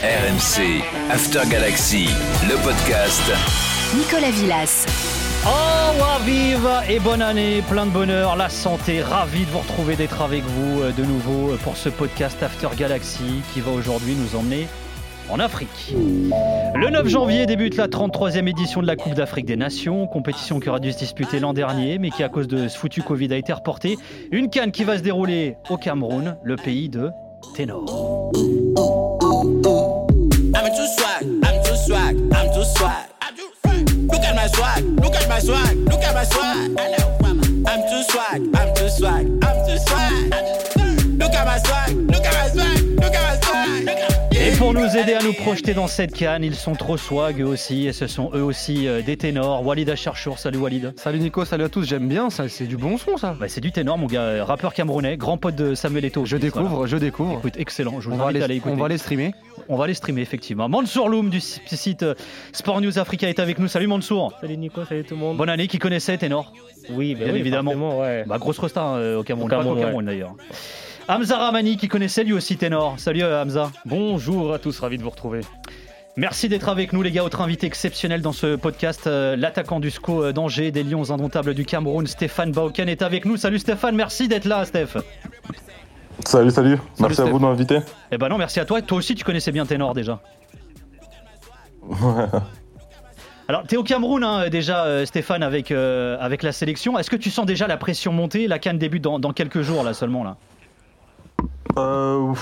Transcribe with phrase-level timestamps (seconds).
[0.00, 2.06] RMC, After Galaxy,
[2.48, 3.20] le podcast.
[3.96, 4.86] Nicolas Villas.
[5.44, 10.22] Oh, vive et bonne année, plein de bonheur, la santé, ravi de vous retrouver, d'être
[10.22, 14.68] avec vous euh, de nouveau pour ce podcast After Galaxy qui va aujourd'hui nous emmener
[15.28, 15.92] en Afrique.
[16.76, 20.68] Le 9 janvier débute la 33e édition de la Coupe d'Afrique des Nations, compétition qui
[20.68, 23.36] aura dû se disputer l'an dernier, mais qui à cause de ce foutu Covid a
[23.36, 23.96] été reportée.
[24.30, 27.10] Une canne qui va se dérouler au Cameroun, le pays de
[27.56, 28.30] Ténor.
[35.38, 36.80] My swag, look at my swag.
[37.66, 40.34] I'm too swag, I'm too swag, I'm too swag.
[41.18, 43.98] Look at my swag, look at my swag, look at my swag.
[44.40, 47.44] Et pour nous aider à nous projeter dans cette canne, ils sont trop swag eux
[47.44, 49.64] aussi, et ce sont eux aussi euh, des ténors.
[49.64, 50.92] Walid Acharchour, salut Walid.
[50.96, 53.36] Salut Nico, salut à tous, j'aime bien, ça, c'est du bon son ça.
[53.38, 56.24] Bah, c'est du ténor mon gars, euh, rappeur camerounais, grand pote de Samuel Eto'o.
[56.24, 57.38] Je découvre, je découvre.
[57.38, 58.74] Écoute, excellent, je vous on, va invite aller, à aller écouter.
[58.74, 59.34] on va les streamer.
[59.68, 60.68] On va les streamer effectivement.
[60.68, 62.14] Mansour Loum du site euh,
[62.52, 63.68] Sport News Africa est avec nous.
[63.68, 64.32] Salut Mansour.
[64.40, 65.36] Salut Nico, salut tout le monde.
[65.36, 66.52] Bonne année, qui connaissait ténor?
[66.90, 67.98] Oui, bah Bien oui, évidemment.
[68.00, 68.24] ouais.
[68.26, 70.34] Bah grosse resta hein, au Cameroun, Au Cameroun, d'ailleurs.
[71.06, 72.94] Hamza Ramani qui connaissait lui aussi ténor.
[72.98, 73.70] Salut euh, Hamza.
[73.84, 75.40] Bonjour à tous, ravi de vous retrouver.
[76.16, 79.90] Merci d'être avec nous les gars, autre invité exceptionnel dans ce podcast, euh, l'attaquant du
[79.90, 83.36] SCO euh, d'Angers, des Lions indomptables du Cameroun, Stéphane Bauken est avec nous.
[83.36, 84.96] Salut Stéphane, merci d'être là Steph.
[86.28, 86.78] Salut, salut.
[87.00, 87.26] Merci Steph.
[87.26, 87.78] à vous de m'inviter.
[88.12, 88.82] Eh ben non, merci à toi.
[88.82, 90.20] Toi aussi tu connaissais bien ténor déjà.
[93.48, 96.98] Alors, t'es au Cameroun hein, déjà, euh, Stéphane, avec, euh, avec la sélection.
[96.98, 98.46] Est-ce que tu sens déjà la pression monter?
[98.46, 100.22] La canne débute dans, dans quelques jours, là seulement.
[100.22, 100.36] là.
[101.78, 102.34] Euh,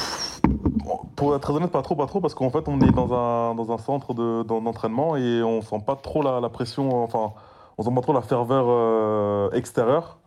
[1.14, 3.54] pour être très honnête, pas trop, pas trop, parce qu'en fait, on est dans un,
[3.54, 7.30] dans un centre de- d'en- d'entraînement et on sent pas trop la, la pression, enfin,
[7.78, 10.18] on sent pas trop la ferveur euh, extérieure.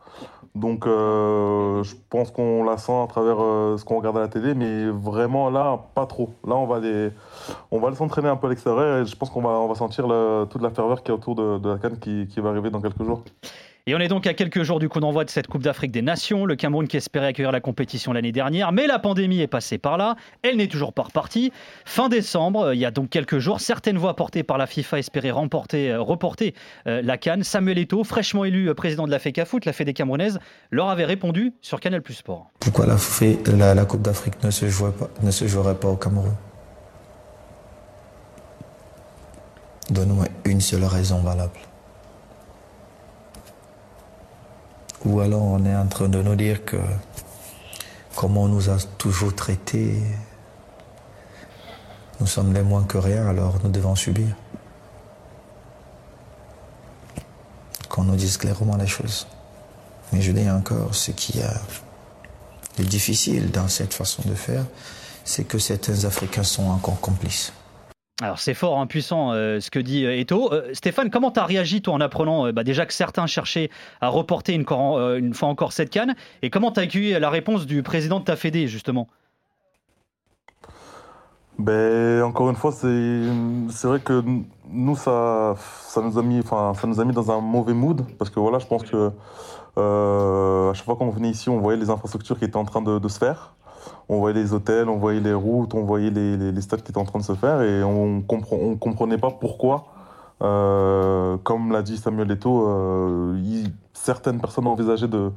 [0.59, 4.27] Donc, euh, je pense qu'on la sent à travers euh, ce qu'on regarde à la
[4.27, 6.33] télé, mais vraiment là, pas trop.
[6.45, 7.11] Là, on va aller,
[7.71, 10.05] on va s'entraîner un peu à l'extérieur et je pense qu'on va, on va sentir
[10.49, 12.81] toute la ferveur qui est autour de, de la canne qui, qui va arriver dans
[12.81, 13.23] quelques jours.
[13.89, 16.03] Et on est donc à quelques jours du coup d'envoi de cette Coupe d'Afrique des
[16.03, 16.45] Nations.
[16.45, 19.97] Le Cameroun qui espérait accueillir la compétition l'année dernière, mais la pandémie est passée par
[19.97, 20.15] là.
[20.43, 21.51] Elle n'est toujours pas repartie.
[21.85, 24.99] Fin décembre, euh, il y a donc quelques jours, certaines voix portées par la FIFA
[24.99, 26.53] espéraient remporter, euh, reporter
[26.85, 27.41] euh, la Cannes.
[27.41, 30.37] Samuel Eto'o, fraîchement élu président de la FECAFOOT, la Fédé camerounaise,
[30.69, 32.51] leur avait répondu sur Canal Plus Sport.
[32.59, 34.67] Pourquoi la, la Coupe d'Afrique ne se
[35.47, 36.35] jouerait pas au Cameroun?
[39.89, 41.57] Donne-moi une seule raison valable.
[45.05, 46.77] Ou alors on est en train de nous dire que
[48.15, 50.01] comme on nous a toujours traités,
[52.19, 54.27] nous sommes les moins que rien, alors nous devons subir.
[57.87, 59.25] Qu'on nous dise clairement les choses.
[60.11, 61.39] Mais je dis encore, ce qui
[62.77, 64.65] le difficile dans cette façon de faire,
[65.23, 67.53] c'est que certains Africains sont encore complices.
[68.21, 70.51] Alors c'est fort, impuissant ce que dit euh, Eto'o.
[70.51, 73.69] Euh, Stéphane, comment tu as réagi toi en apprenant euh, bah, déjà que certains cherchaient
[74.01, 76.15] à reporter une, euh, fois encore cette canne?
[76.41, 79.07] Et comment tu as accueilli la réponse du président de ta Fédé justement?
[81.57, 84.23] Ben, encore une fois, c'est vrai que
[84.69, 85.55] nous, ça,
[85.97, 88.05] nous a mis, dans un mauvais mood.
[88.17, 89.11] Parce que voilà, je pense que
[89.77, 92.81] euh, à chaque fois qu'on venait ici, on voyait les infrastructures qui étaient en train
[92.81, 93.55] de se faire.
[94.07, 97.05] On voyait les hôtels, on voyait les routes, on voyait les, les, qui étaient en
[97.05, 97.61] train de se faire.
[97.61, 99.85] Et on on comprenait pas pourquoi,
[100.41, 103.63] euh, comme l'a dit Samuel Eto'o, euh,
[103.93, 105.31] certaines personnes envisageaient de,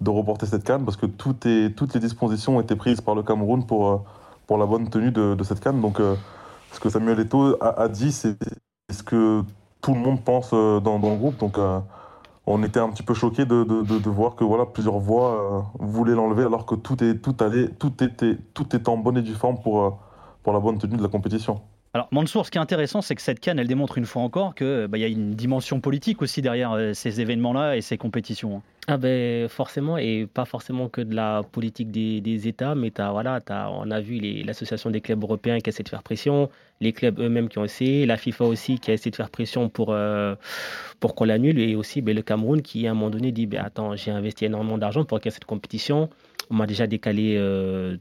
[0.00, 3.64] de reporter cette canne parce que toutes les dispositions ont été prises par le Cameroun
[3.66, 3.88] pour.
[3.88, 3.98] euh,
[4.58, 5.80] la bonne tenue de, cette canne.
[5.82, 6.00] Donc,
[6.72, 8.34] ce que Samuel Eto'o a, dit, c'est
[8.90, 9.42] ce que
[9.82, 11.36] tout le monde pense dans, dans le groupe.
[12.50, 16.44] On était un petit peu choqués de, voir que voilà, plusieurs voix euh, voulaient l'enlever
[16.44, 19.90] alors que tout, est, tout, allait, tout, était, en bonne et due forme euh,
[20.42, 21.60] pour la bonne tenue de la compétition.
[21.98, 24.54] Alors, Mansour, ce qui est intéressant, c'est que cette canne, elle démontre une fois encore
[24.54, 28.58] qu'il y a une dimension politique aussi derrière euh, ces événements-là et ces compétitions.
[28.58, 28.62] hein.
[28.86, 33.40] Ah ben forcément, et pas forcément que de la politique des, États, mais t'as, voilà,
[33.40, 36.48] t'as, on a vu l'association des clubs européens qui essaie de faire pression,
[36.80, 39.68] les clubs eux-mêmes qui ont essayé, la FIFA aussi qui a essayé de faire pression
[39.68, 40.36] pour, euh,
[41.00, 43.60] pour qu'on l'annule, et aussi ben, le Cameroun qui à un moment donné dit, ben,
[43.64, 46.08] attends, j'ai investi énormément d'argent pour qu'il y ait cette compétition,
[46.48, 47.96] on m'a déjà décalé, euh,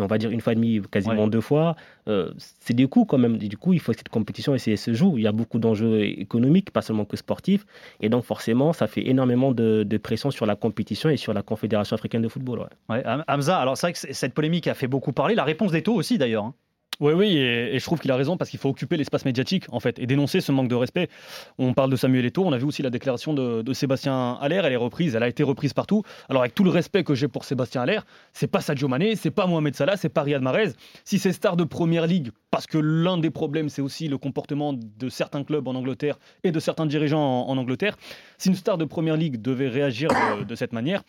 [0.00, 1.30] on va dire une fois et demie, quasiment Ouais.
[1.30, 1.76] deux fois,
[2.08, 4.74] Euh, c'est des coûts quand même, et du coup il faut que cette compétition essaie
[4.76, 7.64] se joue, il y a beaucoup d'enjeux économiques, pas seulement que sportifs,
[8.00, 11.42] et donc forcément, ça fait énormément de, de pression sur la compétition et sur la
[11.42, 12.58] Confédération africaine de football.
[12.60, 12.66] ouais.
[12.96, 15.34] Ouais, Ham- Hamza, alors c'est vrai que cette polémique a fait beaucoup parler.
[15.36, 16.44] La réponse d'Eto aussi d'ailleurs.
[16.44, 16.54] hein.
[17.00, 19.80] Oui, oui, et, je trouve qu'il a raison parce qu'il faut occuper l'espace médiatique, en
[19.80, 21.08] fait, et dénoncer ce manque de respect.
[21.58, 24.72] On parle de Samuel Eto'o, on a vu aussi la déclaration de, Sébastien Haller, elle
[24.72, 26.02] est reprise, elle a été reprise partout.
[26.28, 28.00] Alors, avec tout le respect que j'ai pour Sébastien Haller,
[28.32, 30.72] c'est pas Sadio Mané, c'est pas Mohamed Salah, c'est pas Riyad Mahrez.
[31.04, 34.74] Si c'est star de première ligue, parce que l'un des problèmes, c'est aussi le comportement
[34.74, 37.96] de certains clubs en Angleterre et de certains dirigeants en, Angleterre,
[38.38, 40.10] si une star de première ligue devait réagir
[40.46, 41.02] de cette manière,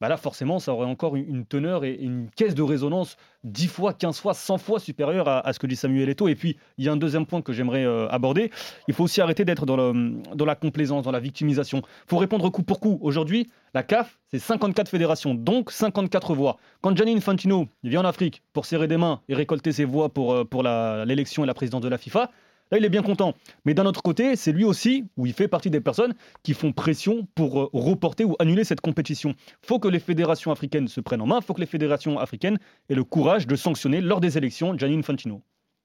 [0.00, 3.92] bah là forcément ça aurait encore une teneur et une caisse de résonance 10 fois,
[3.92, 6.28] 15 fois, 100 fois supérieure à, ce que dit Samuel Eto'o.
[6.28, 8.50] Et puis il y a un deuxième point que j'aimerais euh, aborder,
[8.88, 11.78] il faut aussi arrêter d'être dans, dans, la complaisance, dans la victimisation.
[11.78, 12.98] Il faut répondre coup pour coup.
[13.00, 16.56] Aujourd'hui, la CAF, c'est 54 fédérations, donc 54 voix.
[16.80, 20.32] Quand Gianni Infantino vient en Afrique pour serrer des mains et récolter ses voix pour,
[20.32, 22.30] euh, pour l'élection et la présidence de la FIFA,
[22.70, 23.34] Là, il est bien content.
[23.64, 26.72] Mais d'un autre côté, c'est lui aussi, où il fait partie des personnes qui font
[26.72, 29.34] pression pour euh, reporter ou annuler cette compétition.
[29.62, 32.18] Il faut que les fédérations africaines se prennent en main, il faut que les fédérations
[32.18, 32.58] africaines
[32.90, 35.42] aient le courage de sanctionner lors des élections Gianni Infantino.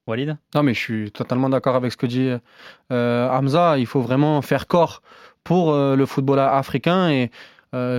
[0.07, 0.37] Walid?
[0.53, 2.29] Non, mais je suis totalement d'accord avec ce que dit
[2.91, 3.77] euh, Hamza.
[3.77, 5.01] Il faut vraiment faire corps
[5.45, 7.31] pour euh, le football africain et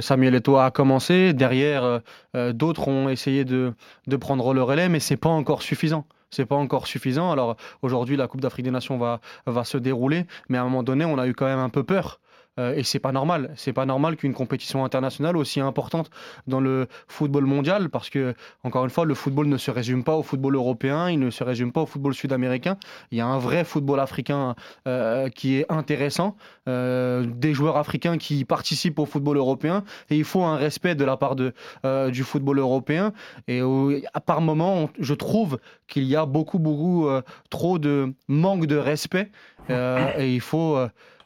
[0.03, 1.33] Samuel Eto'o a commencé.
[1.33, 2.01] Derrière,
[2.33, 3.73] d'autres ont essayé de,
[4.07, 7.31] de, prendre le relais, mais c'est pas encore suffisant c'est pas encore suffisant.
[7.31, 9.21] Alors aujourd'hui, la Coupe d'Afrique des Nations va,
[9.65, 12.21] se dérouler, mais à un moment donné, on a eu quand même un peu peur
[12.59, 13.53] et c'est pas normal.
[13.57, 16.11] C'est pas normal qu'une compétition internationale aussi importante
[16.47, 20.15] dans le football mondial, parce que, encore une fois, le football ne se résume pas
[20.15, 22.77] au football européen, il ne se résume pas au football sud-américain.
[23.11, 24.55] Il y a un vrai football africain
[24.87, 26.37] euh, qui est intéressant,
[26.69, 31.05] euh, des joueurs africains qui participent au football européen, et il faut un respect de
[31.05, 31.53] la part de,
[32.11, 33.13] du football européen.
[33.49, 33.61] Et
[34.27, 35.59] par moment, je trouve
[35.89, 37.09] qu'il y a beaucoup, beaucoup
[37.51, 39.31] trop de manque de respect,
[39.69, 40.79] et il faut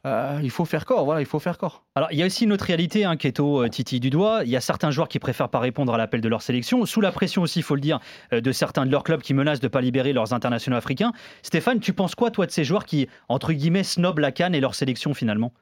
[0.07, 1.85] euh, il faut faire corps, voilà, il faut faire corps.
[1.95, 4.43] Alors, il y a aussi une autre réalité, hein, Keto euh, Titi du doigt.
[4.45, 7.01] Il y a certains joueurs qui préfèrent pas répondre à l'appel de leur sélection, sous
[7.01, 7.99] la pression aussi, il faut le dire,
[8.33, 11.13] euh, de certains de leurs clubs qui menacent de ne pas libérer leurs internationaux africains.
[11.43, 14.61] Stéphane, tu penses quoi, toi, de ces joueurs qui, entre guillemets, snobent la canne et
[14.61, 15.53] leur sélection finalement?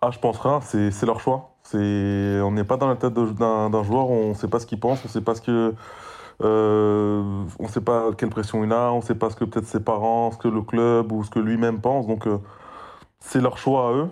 [0.00, 1.56] Ah, je pense rien, c'est leur choix.
[1.72, 5.00] On n'est pas dans la tête d'un joueur, on ne sait pas ce qu'il pense,
[5.04, 5.74] on ne sait pas ce que
[6.42, 9.44] euh, on ne sait pas quelle pression il a, on ne sait pas ce que
[9.44, 12.06] peut-être ses parents, ce que le club ou ce que lui-même pense.
[12.06, 12.38] Donc euh,
[13.20, 14.08] c'est leur choix à eux.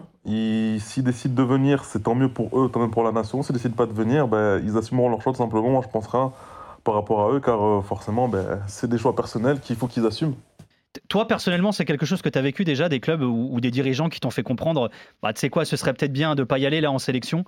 [0.80, 3.42] S'ils décident de venir, c'est tant mieux pour eux, tant mieux pour la nation.
[3.42, 5.68] S'ils décident pas de venir, ben, ils assumeront leur choix tout simplement.
[5.68, 6.18] Moi, je penserai
[6.82, 10.06] par rapport à eux, car euh, forcément, ben, c'est des choix personnels qu'il faut qu'ils
[10.06, 10.34] assument.
[11.08, 14.08] Toi, personnellement, c'est quelque chose que tu as vécu déjà, des clubs ou, des dirigeants
[14.08, 14.90] qui t'ont fait comprendre,
[15.22, 16.98] bah, tu sais quoi, ce serait peut-être bien de ne pas y aller là en
[16.98, 17.44] sélection?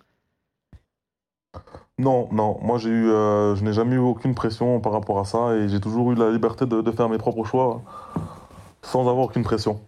[1.98, 2.58] Non, non.
[2.60, 5.68] Moi, j'ai eu, euh, je n'ai jamais eu aucune pression par rapport à ça et
[5.68, 7.82] j'ai toujours eu la liberté de, faire mes propres choix
[8.82, 9.80] sans avoir aucune pression.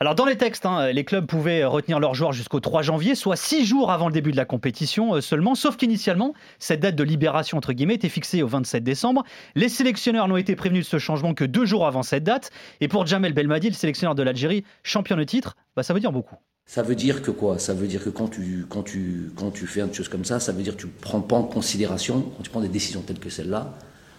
[0.00, 3.34] Alors dans les textes, hein, les clubs pouvaient retenir leurs joueurs jusqu'au 3 janvier, soit
[3.34, 7.02] six jours avant le début de la compétition euh, seulement, sauf qu'initialement, cette date de
[7.02, 9.24] libération entre guillemets était fixée au 27 décembre.
[9.56, 12.50] Les sélectionneurs n'ont été prévenus de ce changement que deux jours avant cette date.
[12.80, 16.12] Et pour Jamel Belmadi, le sélectionneur de l'Algérie, champion de titre, bah, ça veut dire
[16.12, 16.36] beaucoup.
[16.68, 17.58] Ça veut dire que quoi?
[17.58, 18.66] Ça veut dire que quand tu,
[19.66, 22.20] fais une chose comme ça, ça veut dire que tu ne prends pas en considération,
[22.36, 23.74] quand tu prends des décisions telles que celle-là,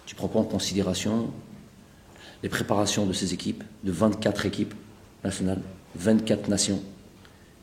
[0.08, 1.32] tu ne prends pas en considération
[2.42, 4.74] les préparations de ces équipes, de 24 équipes
[5.24, 5.62] nationales,
[5.96, 6.82] 24 nations,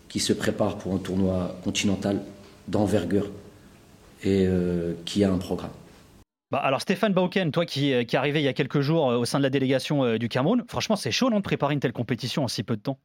[0.09, 2.23] qui se préparent pour un tournoi continental
[2.69, 3.33] d'envergure
[4.23, 5.73] et euh, qui a un programme.
[6.53, 9.17] Bah alors Stéphane Bauken, toi qui, qui est arrivé il y a quelques jours euh,
[9.17, 11.81] au sein de la délégation euh, du Cameroun, franchement c'est chaud non de préparer une
[11.81, 13.00] telle compétition en si peu de temps?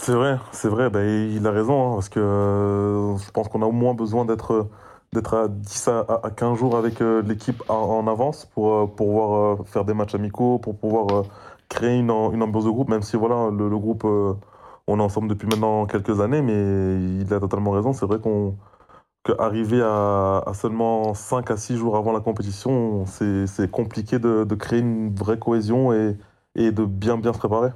[0.00, 3.62] C'est vrai, c'est vrai, ben, il a raison, hein, parce que euh, je pense qu'on
[3.62, 4.68] a au moins besoin d'être
[5.12, 9.84] d'être à 10 à, 15 jours avec euh, l'équipe en, avance pour, euh, pouvoir faire
[9.84, 11.24] des matchs amicaux, pour pouvoir
[11.68, 15.48] créer une, une, ambiance de groupe, même si voilà, le, groupe, on est ensemble depuis
[15.48, 17.92] maintenant quelques années, mais il a totalement raison.
[17.92, 18.56] C'est vrai qu'on
[19.24, 24.54] qu'arriver à, à, seulement 5 à 6 jours avant la compétition, c'est compliqué de, de,
[24.54, 26.16] créer une vraie cohésion et,
[26.56, 27.70] et de bien bien se préparer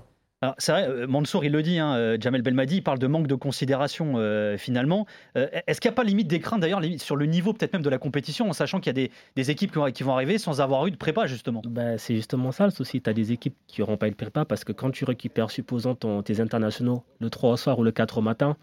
[0.57, 3.27] c'est vrai, euh, Mansour, il le dit, hein, euh, Jamel Belmadi, il parle de manque
[3.27, 5.07] de considération euh, finalement.
[5.35, 7.91] Est-ce qu'il n'y a pas limite des craintes d'ailleurs sur le niveau peut-être même de
[7.91, 10.91] la compétition, en sachant qu'il y a des, équipes qui vont, arriver sans avoir eu
[10.91, 11.61] de prépa justement?
[11.67, 14.17] Bah, C'est justement ça le souci, tu as des équipes qui n'auront pas eu de
[14.17, 17.85] prépa parce que quand tu récupères, supposons, ton, tes internationaux le 3 au soir ou
[17.85, 18.57] le 4 au matin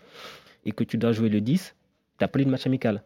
[0.66, 1.76] et que tu dois jouer le 10,
[2.18, 3.04] tu n'as pas eu de match amical.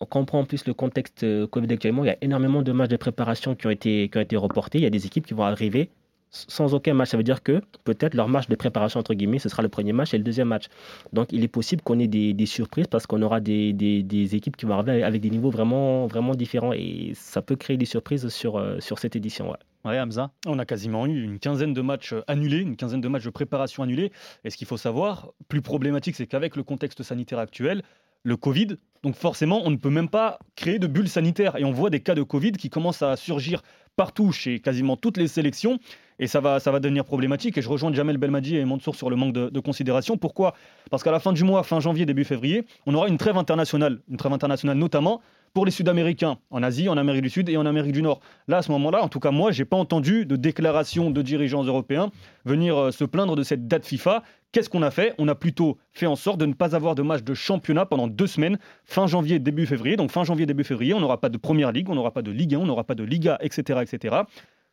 [0.00, 2.96] On comprend en plus le contexte Covid actuellement, il y a énormément de matchs de
[2.96, 5.44] préparation qui ont été, qui ont été reportés, il y a des équipes qui vont
[5.44, 5.90] arriver
[6.30, 7.10] sans aucun match.
[7.10, 9.92] Ça veut dire que peut-être leur match de préparation, entre guillemets, ce sera le premier
[9.92, 10.66] match et le deuxième match.
[11.12, 14.66] Donc il est possible qu'on ait des, surprises parce qu'on aura des, des, équipes qui
[14.66, 18.56] vont arriver avec des niveaux vraiment, vraiment différents et ça peut créer des surprises sur,
[18.56, 19.50] euh, sur cette édition.
[19.50, 19.56] Ouais.
[19.84, 23.24] ouais, Hamza On a quasiment eu une quinzaine de matchs annulés, une quinzaine de matchs
[23.24, 24.12] de préparation annulés.
[24.44, 27.82] Et ce qu'il faut savoir, plus problématique, c'est qu'avec le contexte sanitaire actuel,
[28.22, 28.76] le Covid.
[29.02, 31.56] Donc forcément, on ne peut même pas créer de bulle sanitaire.
[31.56, 33.62] Et on voit des cas de Covid qui commencent à surgir
[33.96, 35.78] partout chez quasiment toutes les sélections.
[36.18, 37.58] Et ça va, ça va devenir problématique.
[37.58, 40.16] Et je rejoins Jamel Belmadi et Mansour sur le manque de, considération.
[40.16, 40.54] Pourquoi?
[40.90, 44.00] Parce qu'à la fin du mois, fin janvier, début février, on aura une trêve internationale.
[44.08, 45.20] Une trêve internationale notamment
[45.54, 48.20] pour les Sud-Américains, en Asie, en Amérique du Sud et en Amérique du Nord.
[48.48, 51.64] Là, à ce moment-là, en tout cas moi, j'ai pas entendu de déclaration de dirigeants
[51.64, 52.10] européens
[52.44, 54.22] venir euh, se plaindre de cette date FIFA.
[54.52, 55.14] Qu'est-ce qu'on a fait?
[55.18, 58.08] On a plutôt fait en sorte de ne pas avoir de match de championnat pendant
[58.08, 59.96] deux semaines, fin janvier, début février.
[59.96, 62.30] Donc fin janvier, début février, on n'aura pas de Première Ligue, on n'aura pas de
[62.30, 64.16] Ligue 1, on n'aura pas de Liga, etc., etc.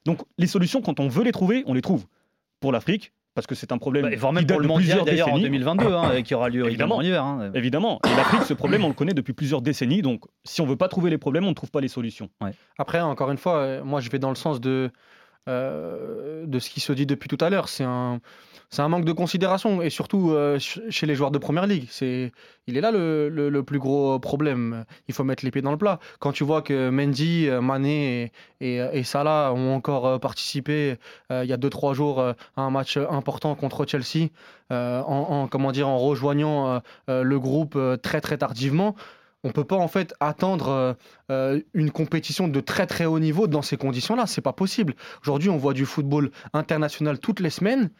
[0.06, 2.06] Donc les solutions, quand on veut les trouver, on les trouve.
[2.62, 4.72] Pour l'Afrique, parce que c'est un problème Bah, voire même qui date pour le de
[4.72, 5.50] mondial plusieurs d'ailleurs en décennies.
[5.50, 7.28] 2022, hein, qui aura lieu évidemment Évidemment.
[7.28, 7.48] en hiver.
[7.48, 7.52] hein.
[7.54, 8.00] Évidemment.
[8.06, 10.02] Et l'Afrique, ce problème, on le connaît depuis plusieurs décennies.
[10.02, 12.30] Donc, si on veut pas trouver les problèmes, on ne trouve pas les solutions.
[12.80, 14.90] Après, encore une fois, euh, moi je vais dans le sens de,
[15.48, 17.70] euh, de ce qui se dit depuis tout à l'heure.
[17.70, 18.20] C'est un,
[18.78, 21.88] un manque de considération et surtout euh, ch- chez les joueurs de première ligue.
[21.90, 22.32] C'est,
[22.68, 24.86] il est là le, le- plus gros problème.
[25.08, 26.00] Il faut mettre les pieds dans le plat.
[26.20, 30.98] Quand tu vois que Mendy, euh, Mané et, et, Salah ont encore participé
[31.32, 34.30] il y a 2-3 jours à un match important contre Chelsea,
[34.70, 34.76] en,
[35.08, 38.96] en- comment dire, en rejoignant le groupe très très tardivement.
[39.46, 40.94] On peut pas en fait attendre euh,
[41.30, 44.26] euh, une compétition de très très haut niveau dans ces conditions-là.
[44.26, 44.96] C'est pas possible.
[45.22, 47.92] Aujourd'hui, on voit du football international toutes les semaines.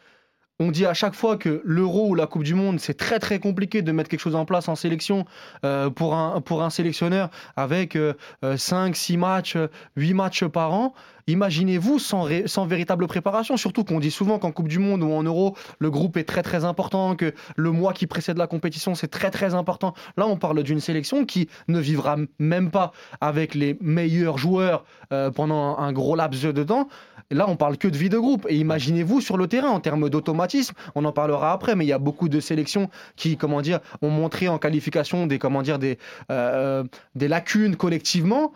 [0.58, 3.38] On dit à chaque fois que l'Euro ou la Coupe du Monde, c'est très très
[3.38, 5.24] compliqué de mettre quelque chose en place en sélection
[5.64, 7.96] euh, pour, un, pour un sélectionneur avec
[8.42, 9.56] 5, 6 matchs,
[9.96, 10.94] 8 matchs par an.
[11.28, 12.26] Imaginez-vous sans,
[12.66, 16.16] véritable préparation, surtout qu'on dit souvent qu'en Coupe du Monde ou en Euro, le groupe
[16.16, 19.94] est très très important, que le mois qui précède la compétition, c'est très très important.
[20.16, 25.32] Là, on parle d'une sélection qui ne vivra même pas avec les meilleurs joueurs euh,
[25.32, 26.86] pendant un gros laps de temps.
[27.32, 28.46] Là, on parle que de vie de groupe.
[28.48, 31.92] Et imaginez-vous sur le terrain, en termes d'automatisme, on en parlera après, mais il y
[31.92, 35.98] a beaucoup de sélections qui, comment dire, ont montré en qualification des, comment dire, des,
[36.30, 36.84] euh,
[37.16, 38.52] des lacunes collectivement.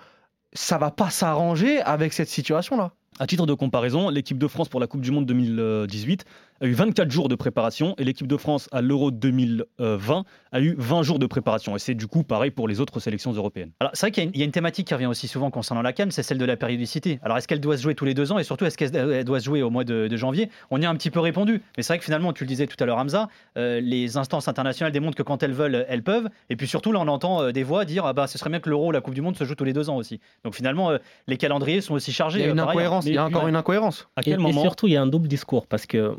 [0.53, 2.93] Ça va pas s'arranger avec cette situation-là.
[3.19, 6.25] À titre de comparaison, l'équipe de France pour la Coupe du Monde 2018
[6.61, 10.75] a eu 24 jours de préparation et l'équipe de France à l'Euro 2020 a eu
[10.79, 11.77] 20 jours de préparation.
[11.77, 13.71] Et c'est du coup pareil pour les autres sélections européennes.
[13.81, 15.29] Alors, c'est vrai qu'il y a une- il y, a une thématique qui revient aussi
[15.29, 17.19] souvent concernant la Cannes, c'est celle de la périodicité.
[17.23, 19.25] Alors, est-ce qu'elle doit se jouer tous les deux ans et surtout, est-ce qu'elle elle
[19.25, 20.51] doit se jouer au mois de, de janvier?
[20.71, 21.63] On y a un petit peu répondu.
[21.77, 24.49] Mais c'est vrai que finalement, tu le disais tout à l'heure, Hamza, euh, les instances
[24.49, 26.29] internationales démontrent que quand elles veulent, elles peuvent.
[26.51, 28.61] Et puis surtout, là, on entend euh, des voix dire ah bah, ce serait bien
[28.61, 30.21] que l'Euro ou la Coupe du Monde se joue tous les deux ans aussi.
[30.45, 32.41] Donc finalement, euh, les calendriers sont aussi chargés.
[32.41, 32.81] Il y a une par ailleurs.
[32.81, 33.07] incohérence.
[33.07, 34.09] Il y a Mais- encore une incohérence.
[34.17, 34.61] À Et, quel et moment?
[34.63, 36.17] surtout, il y a un double discours parce que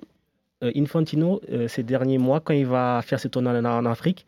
[0.75, 4.25] Infantino, euh, ces derniers mois, quand il va faire ce tournoi en, Afrique,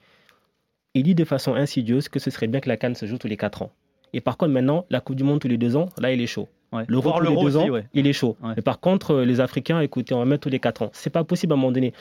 [0.93, 3.27] il dit de façon insidieuse que ce serait bien que la Cannes se joue tous
[3.27, 3.71] les 4 ans.
[4.13, 6.27] Et par contre, maintenant, la Coupe du Monde tous les 2 ans, là, il est
[6.27, 6.47] chaud.
[6.71, 6.85] Ouais.
[6.87, 7.85] L'Euro tous les l'Euro 2 aussi, ans, ouais.
[7.93, 8.35] il est chaud.
[8.41, 8.53] Ouais.
[8.55, 10.89] Mais par contre, euh, les Africains, écoutez, on va mettre tous les 4 ans.
[10.93, 11.93] C'est pas possible à un moment donné.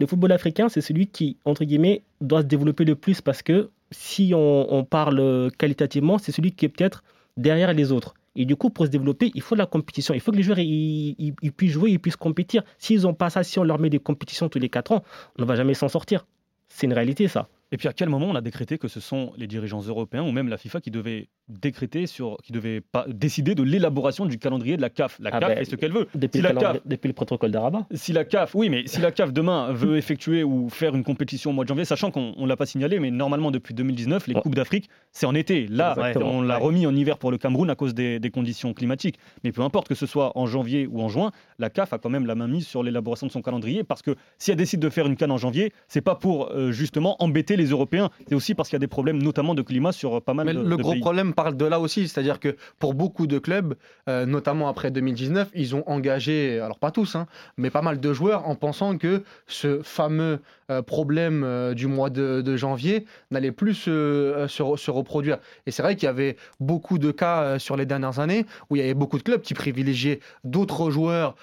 [0.00, 3.70] Le football africain, c'est celui qui, entre guillemets, doit se développer le plus parce que
[3.92, 7.04] si on, on parle euh, qualitativement, c'est celui qui est peut-être
[7.36, 8.14] derrière les autres.
[8.36, 10.14] Et du coup, pour se développer, il faut de la compétition.
[10.14, 12.62] Il faut que les joueurs ils, puissent jouer, ils puissent compétir.
[12.78, 15.04] S'ils n'ont pas ça, si on leur met des compétitions tous les 4 ans,
[15.38, 16.26] on ne va jamais s'en sortir.
[16.68, 17.48] C'est une réalité, ça.
[17.72, 20.30] Et puis à quel moment on a décrété que ce sont les dirigeants européens ou
[20.30, 24.76] même la FIFA qui devaient décréter sur, qui devaient pas, décider de l'élaboration du calendrier
[24.76, 26.06] de la CAF La Ah CAF ben, fait ce qu'elle veut.
[26.14, 27.86] Depuis, Si le, la calendrier- CAF depuis le protocole d'Arabat.
[27.92, 31.50] si la CAF, oui, mais si la CAF demain veut effectuer ou faire une compétition
[31.50, 34.34] au mois de janvier, sachant qu'on ne l'a pas signalé, mais normalement depuis 2019, les
[34.34, 34.40] Ouais.
[34.40, 35.66] Coupes d'Afrique, c'est en été.
[35.66, 36.64] Là, on l'a Ouais.
[36.64, 39.18] remis en hiver pour le Cameroun à cause des, des conditions climatiques.
[39.42, 42.10] Mais peu importe que ce soit en janvier ou en juin, la CAF a quand
[42.10, 44.88] même la main mise sur l'élaboration de son calendrier parce que si elle décide de
[44.90, 48.54] faire une canne en janvier, c'est pas pour euh, justement embêter les Européens, c'est aussi
[48.54, 50.60] parce qu'il y a des problèmes, notamment de climat sur euh, pas mal Mais de,
[50.60, 51.00] le de gros pays.
[51.00, 53.74] problème parle de là aussi, c'est-à-dire que pour beaucoup de clubs,
[54.08, 58.12] euh, notamment après 2019, ils ont engagé, alors pas tous, hein, mais pas mal de
[58.12, 63.52] joueurs en pensant que ce fameux euh, problème euh, du mois de, de janvier n'allait
[63.52, 65.38] plus se, se re- se reproduire.
[65.66, 68.80] Et c'est vrai qu'il y avait beaucoup de cas sur les dernières années où il
[68.80, 71.34] y avait beaucoup de clubs qui privilégiaient d'autres joueurs,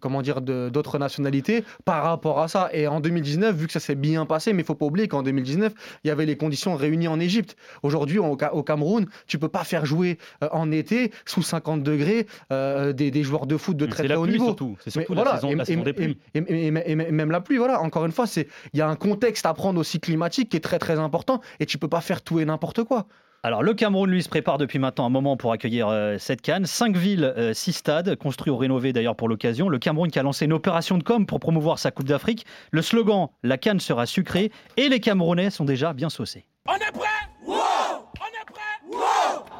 [0.00, 2.68] comment dire, d'autres nationalités par rapport à ça.
[2.72, 5.22] Et en 2019, vu que ça s'est bien passé, mais il faut pas oublier qu'en
[5.22, 5.74] 2019,
[6.04, 7.56] il y avait les conditions réunies en Égypte.
[7.82, 11.82] Aujourd'hui, au, Ca- au Cameroun, tu peux pas faire jouer euh, en été sous 50
[11.82, 14.46] degrés euh, des, des joueurs de foot de très haut niveau.
[14.46, 14.76] surtout.
[14.80, 16.18] C'est Mais surtout la saison, et, la saison et- des pluies.
[16.34, 16.70] et-
[17.10, 17.82] même la pluie, voilà.
[17.82, 20.78] Encore une fois, il y a un contexte à prendre aussi climatique qui est très
[20.78, 23.06] très important et tu peux pas faire tout et n'importe quoi.
[23.42, 26.66] Alors le Cameroun, lui, se prépare depuis maintenant un moment pour accueillir euh, cette canne.
[26.66, 29.70] Cinq villes, euh, six stades, construits ou rénovés d'ailleurs pour l'occasion.
[29.70, 32.44] Le Cameroun qui a lancé une opération de com pour promouvoir sa Coupe d'Afrique.
[32.70, 36.44] Le slogan La canne sera sucrée et les Camerounais sont déjà bien saucés.
[36.68, 37.08] On est prêt
[37.46, 38.98] On est prêt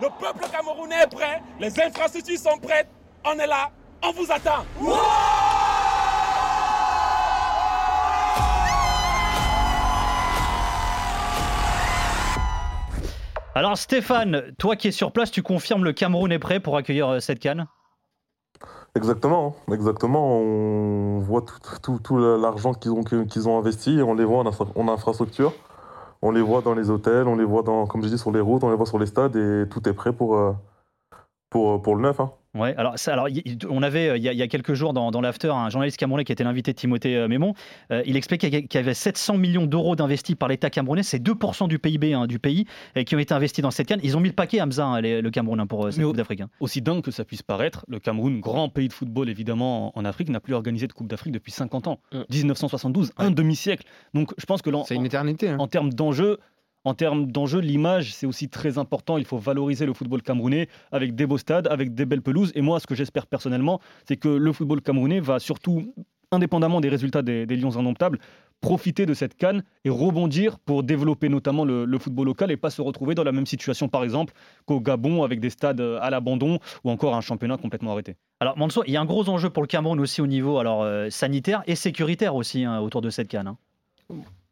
[0.03, 2.89] Le peuple camerounais est prêt, les infrastructures sont prêtes,
[3.25, 3.71] on est là,
[4.03, 4.67] on vous attend
[13.61, 17.09] Alors Stéphane, toi qui es sur place, tu confirmes le Cameroun est prêt pour accueillir
[17.11, 17.67] euh, cette canne?
[18.95, 19.75] Exactement, hein.
[19.75, 20.39] exactement.
[20.39, 21.45] On voit
[22.03, 25.53] tout, l'argent qu'ils ont, ont investi on les voit en, infra- en infrastructure.
[26.23, 28.41] On les voit dans les hôtels, on les voit, dans, comme je dis, sur les
[28.41, 30.53] routes, on les voit sur les stades et tout est prêt pour, euh,
[31.51, 32.19] pour, pour le neuf.
[32.19, 32.33] hein.
[32.53, 34.49] Ouais, alors, ça, alors y- y- on avait euh, il y, a- il y a
[34.49, 37.55] quelques jours dans, dans l'after un journaliste camerounais qui était l'invité de Timothée euh, Mémon.
[37.93, 41.69] Euh, il expliquait qu'il y avait 700 millions d'euros d'investis par l'État camerounais, c'est 2%
[41.69, 42.65] du PIB hein, du pays
[42.97, 44.01] euh, qui ont été investis dans cette canne.
[44.03, 46.05] Ils ont mis le paquet Hamza, hein, les- le Cameroun hein, pour euh, cette Mais
[46.07, 46.41] Coupe d'Afrique.
[46.41, 46.51] hein.
[46.59, 50.05] Aussi dingue que ça puisse paraître, le Cameroun, grand pays de football évidemment en en
[50.05, 52.01] Afrique, n'a plus organisé de Coupe d'Afrique depuis 50 ans.
[52.13, 52.21] Mm.
[52.31, 53.85] 1972, un demi-siècle.
[54.15, 55.51] Donc je pense que C'est une éternité.
[55.51, 55.57] hein.
[55.61, 56.39] en termes d'enjeu,
[56.85, 59.19] en termes d'enjeu, l'image c'est aussi très important.
[59.19, 62.53] Il faut valoriser le football camerounais avec des beaux stades, avec des belles pelouses.
[62.55, 65.95] Et moi, ce que j'espère personnellement, c'est que le football camerounais va surtout,
[66.33, 68.19] indépendamment des résultats des, Lions indomptables,
[68.61, 72.71] profiter de cette canne et rebondir pour développer notamment le, le football local et pas
[72.71, 74.35] se retrouver dans la même situation, par exemple,
[74.67, 78.17] qu'au Gabon avec des stades à l'abandon ou encore un championnat complètement arrêté.
[78.41, 80.83] Alors Mansour, il y a un gros enjeu pour le Cameroun aussi au niveau alors,
[80.83, 83.49] euh, sanitaire et sécuritaire aussi hein, autour de cette canne.
[83.49, 83.57] hein.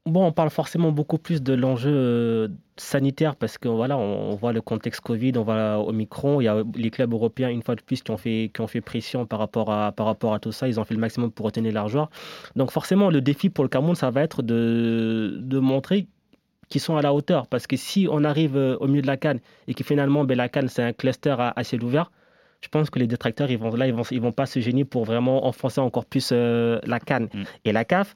[0.09, 4.35] Bon, on parle forcément beaucoup plus de l'enjeu euh, sanitaire parce que voilà, on, on
[4.37, 7.75] voit le contexte Covid, on voit Omicron, il y a les clubs européens une fois
[7.75, 10.38] de plus qui ont fait qui ont fait pression par rapport à par rapport à
[10.38, 12.09] tout ça, ils ont fait le maximum pour retenir joueurs.
[12.57, 16.09] Donc forcément, le défi pour le Cameroun, ça va être de de montrer
[16.69, 19.17] qu'ils sont à la hauteur parce que si on arrive euh, au milieu de la
[19.17, 22.11] canne et que finalement ben, la canne c'est un cluster à, à ciel ouvert,
[22.61, 24.85] je pense que les détracteurs ils vont là ils vont ils vont pas se gêner
[24.85, 27.43] pour vraiment enfoncer encore plus euh, la canne Mm.
[27.65, 28.15] et la CAF.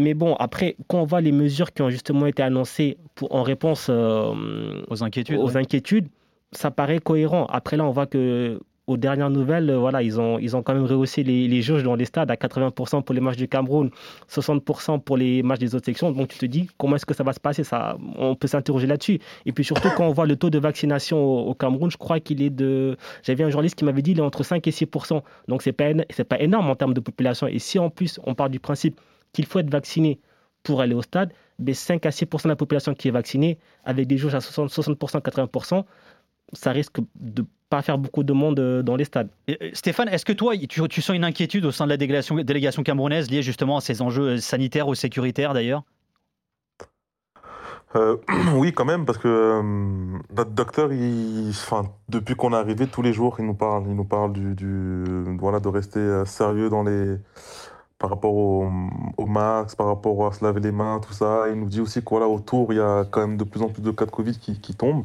[0.00, 3.42] Mais bon, après, quand on voit les mesures qui ont justement été annoncées pour, en
[3.42, 5.38] réponse euh, Aux inquiétudes.
[5.38, 5.56] aux ouais.
[5.58, 6.08] inquiétudes,
[6.52, 7.44] ça paraît cohérent.
[7.50, 10.72] Après, là, on voit que aux dernières nouvelles, euh, voilà, ils ont, ils ont quand
[10.72, 13.90] même rehaussé les, les jauges dans les stades à 80% pour les matchs du Cameroun,
[14.30, 16.10] 60% pour les matchs des autres sections.
[16.12, 17.62] Donc, tu te dis, comment est-ce que ça va se passer?
[17.62, 19.20] Ça, On peut s'interroger là-dessus.
[19.44, 22.20] Et puis surtout, quand on voit le taux de vaccination au, au Cameroun, je crois
[22.20, 22.96] qu'il est de.
[23.22, 25.20] J'avais un journaliste qui m'avait dit il est entre 5 et 6%.
[25.46, 25.92] Donc, c'est pas,
[26.28, 27.46] pas énorme en termes de population.
[27.46, 28.98] Et si en plus, on part du principe
[29.32, 30.20] qu'il faut être vacciné
[30.62, 34.06] pour aller au stade, ben 5 à 6% de la population qui est vaccinée, avec
[34.06, 35.84] des jauges à 60, 60%, 80%,
[36.52, 39.28] ça risque de pas faire beaucoup de monde euh, dans les stades.
[39.48, 42.36] Euh, Stéphane, est-ce que toi, tu, tu sens une inquiétude au sein de la délégation,
[42.36, 45.84] délégation camerounaise liée justement à ces enjeux euh, sanitaires ou sécuritaires d'ailleurs?
[47.94, 48.16] Euh,
[48.54, 49.62] oui, quand même, parce que euh,
[50.34, 53.94] notre docteur, il, enfin, depuis qu'on est arrivé, tous les jours, il nous parle, il
[53.94, 57.16] nous parle du, du- voilà, de rester sérieux dans les,
[58.00, 58.66] par rapport au,
[59.18, 61.44] au max, par rapport à se laver les mains, tout ça.
[61.50, 63.68] Il nous dit aussi que voilà, autour, il y a quand même de plus en
[63.68, 65.04] plus de cas de Covid qui, tombent.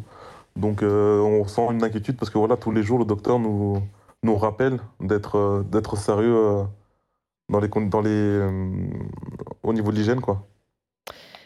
[0.56, 3.82] Donc, euh, on sent une inquiétude parce que voilà, tous les jours, le docteur nous,
[4.38, 6.64] rappelle d'être, euh, sérieux euh,
[9.64, 10.22] au niveau de l'hygiène.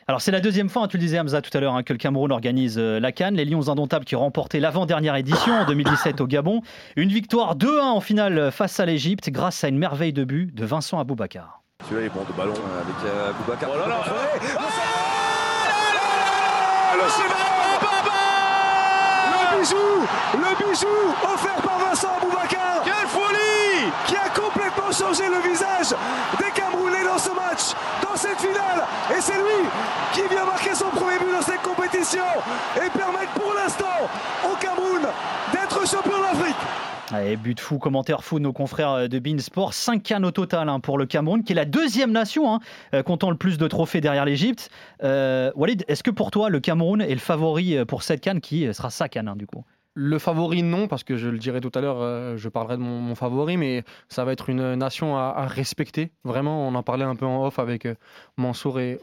[0.10, 1.94] Alors c'est la deuxième fois, hein, tu le disais Hamza tout à l'heure, hein, que
[1.94, 3.36] le Cameroun organise euh, la Cannes.
[3.36, 6.64] Les Lions indomptables qui ont remporté l'avant-dernière édition en 2017 au Gabon.
[6.96, 10.66] Une victoire 2-1 en finale face à l'Égypte grâce à une merveille de but de
[10.66, 11.62] Vincent Aboubakar.
[11.88, 13.70] Celui-là est bon de ballon avec euh, Boubacar.
[13.72, 14.02] Oh là là,
[19.32, 19.78] Le bijou,
[20.34, 20.88] le bijou
[21.36, 22.82] offert par Vincent Aboubakar.
[22.84, 25.96] Quelle folie Qui a complètement changé le visage
[26.40, 26.49] des
[27.20, 28.84] ce match, dans cette finale.
[29.16, 29.68] Et c'est lui
[30.14, 32.24] qui vient marquer son premier but dans cette compétition
[32.78, 33.86] et permettre pour l'instant
[34.46, 35.02] au Cameroun
[35.52, 36.56] d'être champion d'Afrique.
[37.12, 39.74] Allez, but fou, commentaire fou de nos confrères de Beansport.
[39.74, 42.60] 5 cannes au total hein, pour le Cameroun, qui est la deuxième nation hein,
[42.94, 44.70] euh, comptant le plus de trophées derrière l'Égypte.
[45.04, 48.42] Euh, Walid, est-ce que pour toi, le Cameroun est le favori euh, pour cette canne
[48.42, 49.66] qui euh, sera sa canne hein, du coup?
[50.02, 52.82] Le favori, non, parce que je le dirai tout à l'heure, euh, je parlerai de
[52.82, 56.14] mon, favori, mais ça va être une nation à, respecter.
[56.24, 57.96] Vraiment, on en parlait un peu en off avec euh,
[58.38, 58.98] Mansour et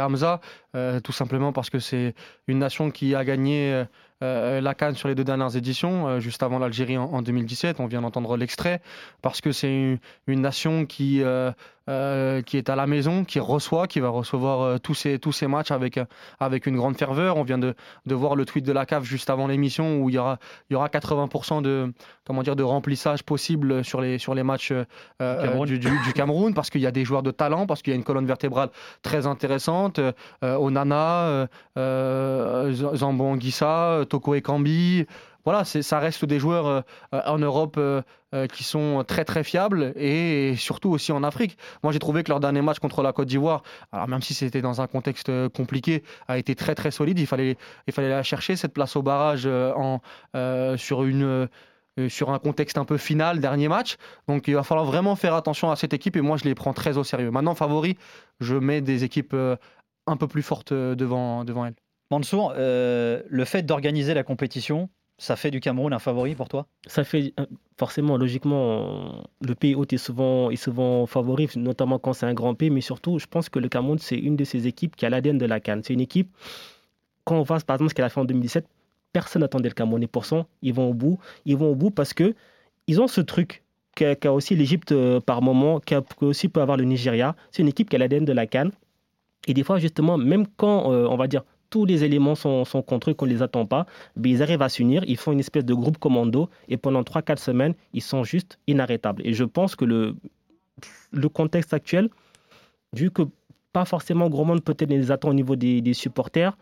[0.00, 0.40] Hamza,
[0.74, 2.14] euh, tout simplement parce que c'est
[2.46, 3.84] une nation qui a gagné euh,
[4.22, 7.80] euh, la Cannes sur les deux dernières éditions, euh, juste avant l'Algérie en, en 2017.
[7.80, 8.80] On vient d'entendre l'extrait,
[9.22, 11.52] parce que c'est une, une nation qui, euh,
[12.42, 15.70] qui est à la maison, qui reçoit, qui va recevoir tous, ces, tous ces matchs
[15.70, 15.98] avec,
[16.40, 17.36] avec une grande ferveur.
[17.36, 17.74] On vient de,
[18.06, 20.38] de voir le tweet de la CAF juste avant l'émission où il y aura,
[20.70, 21.92] il y aura 80% de,
[22.24, 24.72] comment dire, de remplissage possible sur les, sur les matchs
[25.18, 25.66] Cameroun.
[25.66, 27.94] du, du- du Cameroun, parce qu'il y a des joueurs de talent, parce qu'il y
[27.94, 28.70] a une colonne vertébrale
[29.02, 30.00] très intéressante.
[30.64, 31.46] Onana, euh,
[31.78, 35.06] euh, Zambo Anguissa, euh, Toko Ekambi.
[35.44, 37.78] Voilà, ça reste des joueurs en Europe
[38.50, 41.58] qui sont très très fiables et surtout aussi en Afrique.
[41.82, 44.62] Moi j'ai trouvé que leur dernier match contre la Côte d'Ivoire, alors même si c'était
[44.62, 47.18] dans un contexte compliqué, a été très très solide.
[47.18, 50.00] Il fallait, il fallait la chercher cette place au barrage en,
[50.78, 51.46] sur une
[52.08, 53.98] sur un contexte un peu final, dernier match.
[54.28, 56.72] Donc il va falloir vraiment faire attention à cette équipe et moi je les prends
[56.72, 57.30] très au sérieux.
[57.30, 57.98] Maintenant, favori,
[58.40, 59.36] je mets des équipes
[60.06, 61.74] un peu plus fortes euh, devant, devant elles.
[62.10, 64.88] Mansour, euh, le fait d'organiser la compétition,
[65.18, 66.66] ça fait du Cameroun un favori pour toi?
[66.86, 67.46] Ça fait euh,
[67.78, 72.54] forcément, logiquement, le pays hôte est souvent, est souvent favori, notamment quand c'est un grand
[72.54, 75.10] pays, mais surtout, je pense que le Cameroun, c'est une de ces équipes qui a
[75.10, 75.82] l'ADN de la Cannes.
[75.84, 76.30] C'est une équipe,
[77.24, 78.66] quand on voit par exemple ce qu'elle a fait en 2017,
[79.12, 81.18] personne n'attendait le Cameroun et pourtant, ils vont au bout.
[81.46, 82.34] Ils vont au bout parce que
[82.86, 83.62] ils ont ce truc
[83.94, 87.36] qu'a aussi l'Égypte par moment, qu'a aussi peut avoir le Nigeria.
[87.52, 88.72] C'est une équipe qui a l'ADN de la Cannes.
[89.46, 93.10] Et des fois, justement, même quand, euh, on va dire, tous les éléments sont, contre
[93.10, 95.64] eux, qu'on ne les attend pas, ben, ils arrivent à s'unir, ils font une espèce
[95.64, 99.22] de groupe commando, et pendant 3-4 semaines, ils sont juste inarrêtables.
[99.26, 100.16] Et je pense que le,
[101.32, 102.10] contexte actuel,
[102.92, 103.22] vu que
[103.72, 106.56] pas forcément gros monde peut-être les attend au niveau des supporters,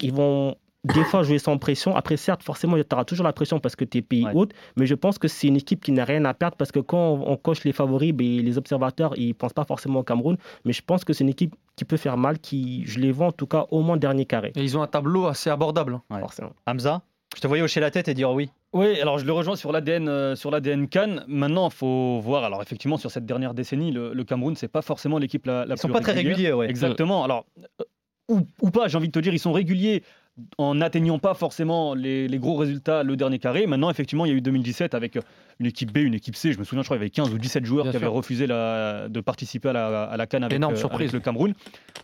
[0.00, 1.96] ils vont des fois jouer sans pression.
[1.96, 4.86] Après, certes, forcément, tu auras toujours la pression parce que tu es pays hôte, mais
[4.86, 7.32] je pense que c'est une équipe qui n'a rien à perdre parce que quand on,
[7.32, 10.82] on coche les favoris, ben, les observateurs, ils pensent pas forcément au Cameroun, mais je
[10.82, 13.46] pense que c'est une équipe qui peut faire mal, qui, je les vois en tout
[13.46, 14.52] cas au moins dernier carré.
[14.56, 16.00] Et ils ont un tableau assez abordable.
[16.10, 16.20] Ouais.
[16.20, 16.52] Forcément.
[16.66, 17.02] Hamza
[17.34, 18.50] Je te voyais hocher la tête et dire oui.
[18.72, 21.24] Oui, alors je le rejoins sur l'ADN euh, sur l'ADN Cannes.
[21.26, 22.44] Maintenant, il faut voir.
[22.44, 25.74] Alors effectivement, sur cette dernière décennie, le, le Cameroun, c'est pas forcément l'équipe la, la
[25.74, 26.68] Ils sont plus pas très réguliers, ouais.
[26.68, 27.24] Exactement.
[27.24, 27.46] Alors
[27.80, 27.84] euh,
[28.28, 30.02] ou, ou pas, j'ai envie de te dire, ils sont réguliers
[30.58, 33.66] en n'atteignant pas forcément les, gros résultats le dernier carré.
[33.66, 35.18] Maintenant, effectivement, il y a eu 2017 avec
[35.60, 36.52] une équipe B, une équipe C.
[36.52, 38.06] Je me souviens, je crois, il y avait 15 ou 17 joueurs Bien qui avaient
[38.06, 41.08] refusé la- de participer à la, à la Cannes avec, Énorme euh, surprise.
[41.08, 41.54] avec le Cameroun.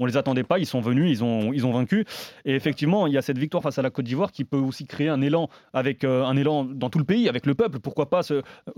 [0.00, 2.04] On les attendait pas, ils sont venus, ils ont, ils ont vaincu.
[2.44, 4.86] Et effectivement, il y a cette victoire face à la Côte d'Ivoire qui peut aussi
[4.86, 7.78] créer un élan avec euh, un élan dans tout le pays, avec le peuple.
[7.78, 8.22] Pourquoi pas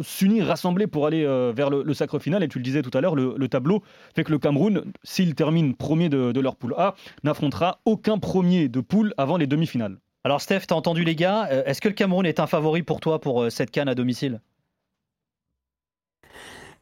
[0.00, 2.42] s'unir, rassembler pour aller euh, vers le, le sacre final.
[2.42, 3.82] Et tu le disais tout à l'heure, le, le tableau
[4.14, 8.68] fait que le Cameroun, s'il termine premier de, de leur poule A, n'affrontera aucun premier
[8.68, 9.96] de poule avant les demi-finales.
[10.24, 13.20] Alors Steph, t'as entendu les gars, est-ce que le Cameroun est un favori pour toi
[13.20, 14.40] pour cette canne à domicile?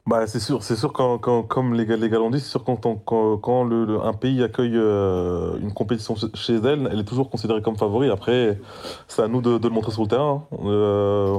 [0.06, 2.62] Bah, c'est sûr, c'est sûr quand, quand- comme les, les gars l'ont dit, c'est sûr
[2.62, 7.04] quand, quand, quand le- le- un pays accueille euh, une compétition chez- elle, elle est
[7.04, 8.10] toujours considérée comme favori.
[8.10, 8.60] Après,
[9.08, 10.46] c'est à nous de, de le montrer sur le terrain.
[10.52, 10.56] hein.
[10.66, 11.38] Euh,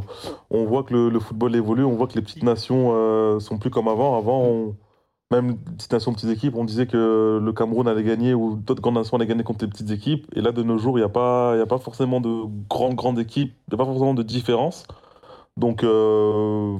[0.49, 3.69] on voit que le, football évolue, on voit que les petites nations euh, sont plus
[3.69, 4.17] comme avant.
[4.17, 4.75] Avant, on-
[5.31, 8.95] même petites nations, petites équipes, on disait que le Cameroun allait gagner ou d'autres grandes
[8.95, 10.27] nations allaient gagner contre les petites équipes.
[10.35, 13.19] Et là, de nos jours, il n'y a, pas- a pas forcément de grandes, grandes
[13.19, 14.85] équipes, il n'y a pas forcément de différence.
[15.57, 16.77] Donc, euh,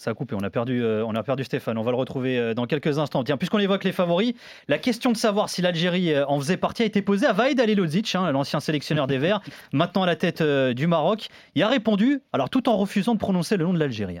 [0.00, 2.38] Ça a coupé, on a, perdu, euh, on a perdu Stéphane, on va le retrouver
[2.38, 3.24] euh, dans quelques instants.
[3.24, 4.32] Tiens, puisqu'on évoque les favoris,
[4.68, 7.58] la question de savoir si l'Algérie euh, en faisait partie a été posée à Vaïd
[7.58, 9.40] Alilodzic, hein, l'ancien sélectionneur des Verts,
[9.72, 11.26] maintenant à la tête du Maroc.
[11.56, 14.20] Il a répondu, alors tout en refusant de prononcer le nom de l'Algérie.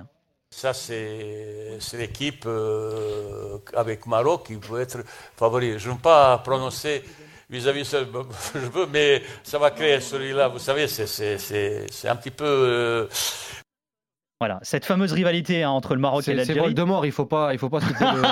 [0.50, 2.48] Ça, c'est l'équipe
[3.72, 4.98] avec Maroc qui peut être
[5.36, 5.78] favori.
[5.78, 7.04] Je ne veux pas prononcer
[7.50, 7.98] vis-à-vis ça,
[8.54, 10.48] je veux, mais ça va créer celui-là.
[10.48, 13.08] Vous savez, c'est un petit peu.
[14.40, 16.60] Voilà, cette fameuse rivalité hein, entre le Maroc et C'est c'est l'Algérie.
[16.60, 18.22] Voldemort, il faut pas, il faut pas citer le,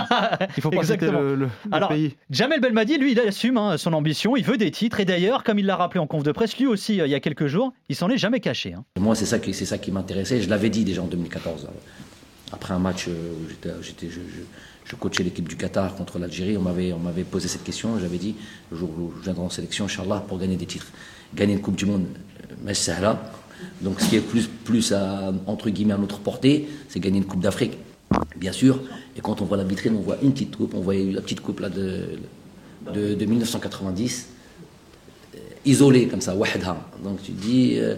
[0.56, 1.48] il faut pas citer le, le
[1.88, 2.14] pays.
[2.30, 5.58] Jamel Belmadi, lui, il assume hein, son ambition, il veut des titres, et d'ailleurs, comme
[5.58, 7.72] il l'a rappelé en conf de presse, lui aussi, euh, il y a quelques jours,
[7.88, 8.72] il s'en est jamais caché.
[8.74, 8.84] hein.
[9.00, 10.40] Moi, c'est ça qui, c'est ça qui m'intéressait.
[10.40, 11.64] Je l'avais dit déjà en 2014.
[11.64, 11.68] euh,
[12.52, 14.44] Après un match euh, où j'étais, j'étais- je, je-
[14.88, 17.98] je coachais l'équipe du Qatar contre l'Algérie, on m'avait, on m'avait posé cette question.
[17.98, 18.36] J'avais dit,
[18.70, 20.86] le jour où je viendrai en sélection, Inch'Allah, pour gagner des titres.
[21.34, 23.20] Gagner une Coupe du Monde, euh, mais c'est là.
[23.80, 27.24] Donc, ce qui est plus, plus à, entre guillemets, à notre portée, c'est gagner une
[27.24, 27.78] Coupe d'Afrique,
[28.36, 28.80] bien sûr.
[29.16, 30.74] Et quand on voit la vitrine, on voit une petite coupe.
[30.74, 32.18] On voyait la petite coupe là de,
[32.94, 34.28] de, de 1990
[35.66, 36.76] isolé comme ça, wahda.
[37.02, 37.96] Donc tu dis, euh,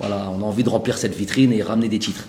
[0.00, 2.26] voilà, on a envie de remplir cette vitrine et ramener des titres.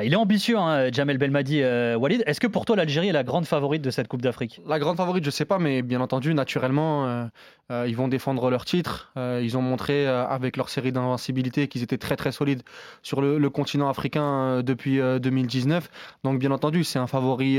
[0.00, 2.22] Il est ambitieux, hein, Jamel Belmadi, euh, Walid.
[2.24, 4.60] Est-ce que pour toi, l'Algérie est la grande favorite de cette Coupe d'Afrique?
[4.68, 7.24] La grande favorite, je sais pas, mais bien entendu, naturellement, euh,
[7.72, 9.12] euh, ils vont défendre leur titre.
[9.16, 12.62] Ils ont montré avec leur série d'invincibilité qu'ils étaient très très solides
[13.02, 15.90] sur le, continent africain depuis euh, 2019.
[16.22, 17.58] Donc bien entendu, c'est un favori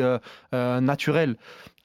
[0.54, 1.36] naturel.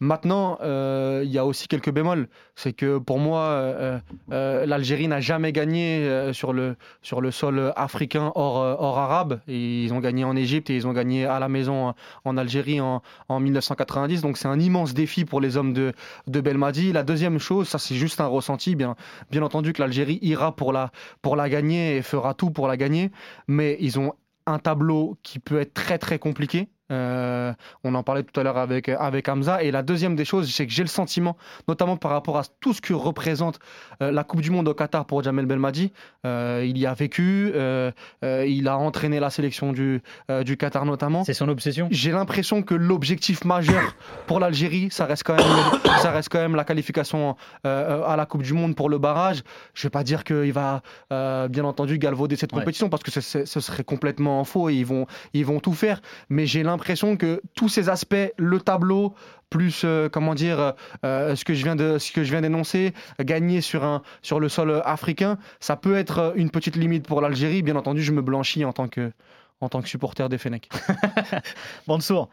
[0.00, 2.28] Maintenant, euh, il y a aussi quelques bémols.
[2.54, 3.98] C'est que pour moi, euh,
[4.30, 9.40] euh, l'Algérie n'a jamais gagné sur, le, sur le sol africain hors, hors arabe.
[9.48, 13.02] Ils ont gagné en Égypte et ils ont gagné à la maison en Algérie en,
[13.28, 14.20] en 1990.
[14.20, 15.92] Donc c'est un immense défi pour les hommes de,
[16.26, 16.92] de Belmadi.
[16.92, 18.74] La deuxième chose, ça c'est juste un ressenti.
[18.74, 18.96] Bien,
[19.30, 20.90] bien entendu que l'Algérie ira pour la,
[21.22, 23.10] pour la gagner et fera tout pour la gagner.
[23.48, 24.12] Mais ils ont
[24.46, 26.68] un tableau qui peut être très très compliqué.
[26.92, 27.52] Euh,
[27.84, 29.62] on en parlait tout à l'heure avec, avec Hamza.
[29.62, 31.36] Et la deuxième des choses, c'est que j'ai le sentiment,
[31.68, 33.58] notamment par rapport à tout ce que représente
[34.02, 35.92] euh, la Coupe du Monde au Qatar pour Jamel Belmadi,
[36.24, 37.90] euh, il y a vécu, euh,
[38.24, 41.24] euh, il a entraîné la sélection du, euh, du Qatar notamment.
[41.24, 43.96] C'est son obsession J'ai l'impression que l'objectif majeur
[44.26, 45.46] pour l'Algérie, ça, reste quand même-
[46.02, 49.42] ça reste quand même la qualification euh, à la Coupe du Monde pour le barrage.
[49.74, 52.60] Je ne vais pas dire qu'il va, euh, bien entendu, galvauder cette Ouais.
[52.60, 56.00] compétition parce que ce serait complètement faux et ils vont, ils vont tout faire.
[56.28, 59.14] Mais j'ai l'impression l'impression que tous ces aspects, le tableau,
[59.50, 62.92] plus euh, comment dire euh, ce que je viens de ce que je viens d'énoncer,
[63.20, 67.62] gagner sur un sur le sol africain, ça peut être une petite limite pour l'Algérie.
[67.62, 69.12] Bien entendu, je me blanchis en tant que
[69.60, 70.68] en tant que supporter des Fennecs.
[71.86, 72.28] Mansour,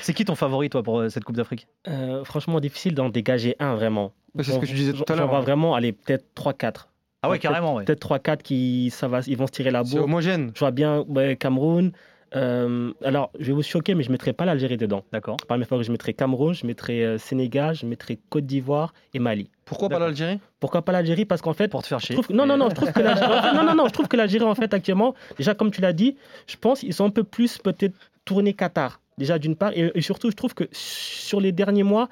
[0.00, 1.66] c'est qui ton favori toi pour euh, cette Coupe d'Afrique?
[1.88, 4.12] Euh, franchement, difficile d'en dégager un vraiment.
[4.36, 5.42] C'est ce que tu disais tout à l'heure, vois hein.
[5.42, 6.86] vraiment, allez, peut-être 3-4.
[7.22, 7.84] Ah ouais, carrément, ouais.
[7.84, 10.04] Peut-être 3-4 qui ça va, ils vont se tirer la C'est bourre.
[10.04, 10.50] homogène.
[10.54, 11.92] Je vois bien ouais, Cameroun.
[12.34, 15.04] Euh, alors, je vais vous choquer, mais je ne mettrai pas l'Algérie dedans.
[15.12, 15.36] D'accord?
[15.46, 19.18] Parmi mes favoris, je mettrai Cameroun, je mettrai euh, Sénégal, je mettrai Côte d'Ivoire et
[19.18, 19.50] Mali.
[19.64, 20.38] Pourquoi pas l'Algérie?
[20.60, 21.24] Pourquoi pas l'Algérie?
[21.24, 22.14] Parce qu'en fait, Pour te faire je chier.
[22.16, 24.08] trouve non, non, non, je trouve que l'Algérie, en fait, non, non, non, je trouve
[24.08, 26.16] que l'Algérie, en fait, actuellement, déjà, comme tu l'as dit,
[26.46, 29.00] je pense qu'ils sont un peu plus peut-être tournés Qatar.
[29.18, 32.08] Déjà, d'une part, et, et surtout, je trouve que sur les derniers mois,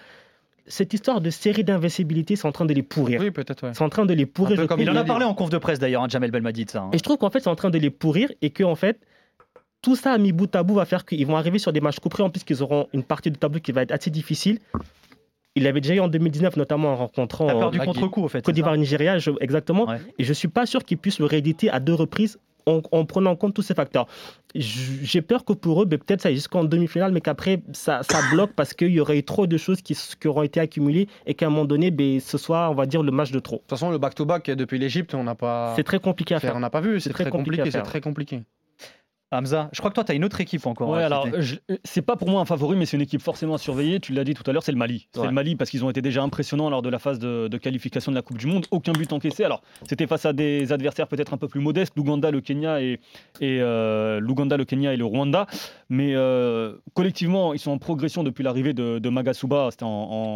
[0.66, 3.20] cette histoire de série d'invincibilité, c'est en train de les pourrir.
[3.20, 3.72] Oui, peut-être, ouais.
[3.74, 4.66] C'est en train de les pourrir.
[4.66, 4.80] comme.
[4.80, 6.82] Il en a parlé en conf de presse d'ailleurs, hein, Jamel Belmadi de ça.
[6.82, 6.90] hein.
[6.92, 9.00] Et je trouve qu'en fait, c'est en train de les pourrir et que, en fait,
[9.82, 12.22] tout ça mis bout à bout va faire qu'ils vont arriver sur des matchs couperés.
[12.22, 14.58] En plus, qu'ils auront une partie du tableau qui va être assez difficile.
[15.56, 18.28] Il l'avait déjà eu en 2019, notamment en rencontrant T'as peur euh, du contre-coup, au
[18.28, 18.44] fait.
[18.44, 19.86] Côte d'Ivoire, Nigeria, je- exactement.
[19.88, 19.98] Ouais.
[20.18, 23.32] Et je suis pas sûr qu'ils puissent le rééditer à deux reprises en, en prenant
[23.32, 24.06] en compte tous ces facteurs.
[24.54, 28.52] J'ai peur que pour eux, ben, peut-être ça jusqu'en demi-finale, mais qu'après ça, ça bloque
[28.54, 31.50] parce qu'il y aurait eu trop de choses qui, auront été accumulées et qu'à un
[31.50, 33.56] moment donné, ben, ce soit, on va dire, le match de trop.
[33.56, 35.72] De toute façon, le back-to-back depuis l'Égypte, on n'a pas.
[35.74, 36.54] C'est très compliqué à faire.
[36.54, 37.00] On n'a pas vu.
[37.00, 37.70] C'est très très, compliqué.
[37.70, 38.42] C'est très compliqué.
[39.32, 40.88] Hamza, je crois que toi, tu as une autre équipe encore.
[40.90, 41.28] Ouais, à alors
[41.84, 44.00] c'est pas pour moi un favori, mais c'est une équipe forcément à surveiller.
[44.00, 45.06] Tu l'as dit tout à l'heure, c'est le Mali.
[45.12, 45.26] C'est Ouais.
[45.28, 48.10] le Mali parce qu'ils ont été déjà impressionnants lors de la phase de, de qualification
[48.10, 48.66] de la Coupe du Monde.
[48.72, 49.44] Aucun but encaissé.
[49.44, 52.98] Alors, c'était face à des adversaires peut-être un peu plus modestes, l'Ouganda, le Kenya et,
[53.40, 55.46] et euh, l'Ouganda, le Kenya et le Rwanda.
[55.88, 59.68] Mais euh, collectivement, ils sont en progression depuis l'arrivée de, de Magasuba.
[59.70, 59.88] C'était en,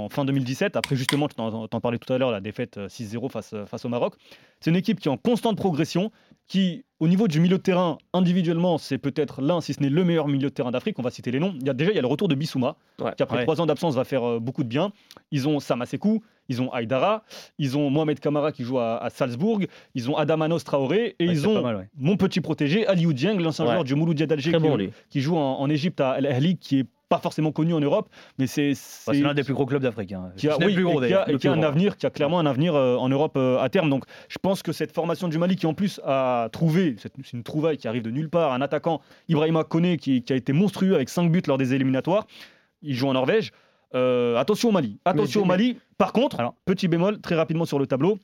[0.04, 0.76] en fin 2017.
[0.76, 3.88] Après, justement, tu t'en, parlais tout à l'heure, la défaite euh, 6-0 face, face au
[3.88, 4.14] Maroc.
[4.60, 6.10] C'est une équipe qui est en constante progression,
[6.46, 10.04] qui, au niveau du milieu de terrain, individuellement, c'est peut-être l'un, si ce n'est le
[10.04, 10.98] meilleur milieu de terrain d'Afrique.
[10.98, 11.54] On va citer les noms.
[11.60, 13.12] Il y a déjà il y a le retour de Bissouma, Ouais.
[13.16, 14.92] qui après trois ans d'absence va faire euh, beaucoup de bien.
[15.30, 17.24] Ils ont Samasekou, ils ont Aïdara,
[17.58, 19.60] ils ont Mohamed Kamara qui joue à, à Salzbourg,
[19.94, 23.64] ils ont Adamanos Traoré et Ouais, ils ont mal, mon petit protégé Aliou Dieng, l'ancien
[23.64, 24.90] joueur du Mouloudia d'Alger qui, bon, lui.
[25.08, 28.08] qui joue en, en Égypte à Al Ahly, qui est pas forcément connu en Europe,
[28.38, 30.12] mais c'est c'est- c'est l'un des plus gros clubs d'Afrique.
[30.12, 30.32] hein.
[30.36, 31.28] qui a, oui, le plus gros et qui a- d'ailleurs.
[31.28, 31.64] et qui a un gros.
[31.66, 33.90] avenir, qui a clairement un avenir euh, en Europe euh, à terme.
[33.90, 37.32] Donc, je pense que cette formation du Mali, qui en plus a trouvé, c'est c'est
[37.34, 40.52] une trouvaille qui arrive de nulle part, un attaquant, Ibrahima Koné, qui, qui a été
[40.52, 42.26] monstrueux avec 5 buts lors des éliminatoires.
[42.82, 43.52] Il joue en Norvège.
[43.94, 44.98] Euh, attention au Mali.
[45.04, 45.78] Attention Mais- au Mali.
[45.98, 48.18] Par contre, Alors- petit bémol, très rapidement sur le tableau.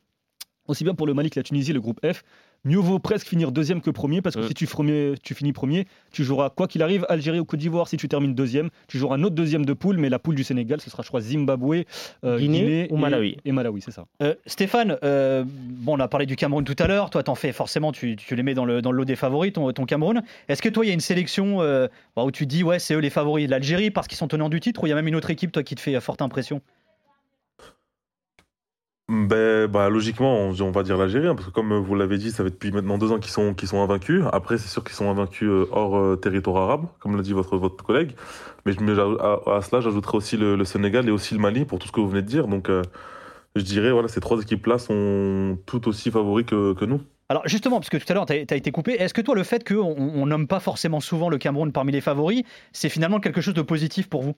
[0.66, 2.22] Aussi bien pour le Mali que la Tunisie, le groupe F,
[2.64, 4.48] mieux vaut presque finir deuxième que premier parce que Mm.
[4.48, 7.88] si tu, premier- tu finis premier, tu joueras quoi qu'il arrive Algérie ou Côte d'Ivoire.
[7.88, 10.44] Si tu termines deuxième, tu joueras un autre deuxième de poule, mais la poule du
[10.44, 11.84] Sénégal, ce sera je crois Zimbabwe,
[12.24, 13.36] euh, Guinée ou et- Malawi.
[13.44, 14.04] Et, Malawi, c'est ça.
[14.22, 17.10] Euh, Stéphane, euh, bon, on a parlé du Cameroun tout à l'heure.
[17.10, 19.52] Toi, t'en fais forcément, tu, tu les mets dans le, dans le lot des favoris,
[19.52, 20.22] ton, ton Cameroun.
[20.48, 22.94] Est-ce que toi, il y a une sélection euh, bah, où tu dis, ouais, c'est
[22.94, 25.08] eux les favoris L'Algérie parce qu'ils sont tenants du titre ou il y a même
[25.08, 26.60] une autre équipe, toi, qui te fait euh, forte impression?
[29.12, 32.50] Ben, bah, logiquement, on, va dire l'Algérie, parce que comme vous l'avez dit, ça fait
[32.50, 34.22] depuis maintenant deux ans qu'ils sont, sont invaincus.
[34.32, 37.58] Après, c'est sûr qu'ils sont invaincus euh, hors euh, territoire arabe, comme l'a dit votre,
[37.82, 38.12] collègue.
[38.64, 42.00] Mais, à, cela, j'ajouterai aussi le, Sénégal et aussi le Mali pour tout ce que
[42.00, 42.46] vous venez de dire.
[42.46, 42.82] Donc, euh,
[43.56, 47.00] je dirais, voilà, ces trois équipes-là sont tout aussi favoris que, que nous.
[47.30, 49.42] Alors justement, parce que tout à l'heure, tu as, été coupé, est-ce que toi, le
[49.42, 52.42] fait qu'on on nomme pas forcément souvent le Cameroun parmi les favoris,
[52.72, 54.34] c'est finalement quelque chose de positif pour vous?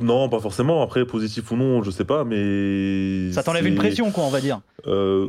[0.00, 0.82] Non, pas forcément.
[0.82, 3.32] Après, positif ou non, je sais pas, mais.
[3.32, 4.60] Ça t'enlève une pression, quoi, on va dire.
[4.86, 5.28] Euh,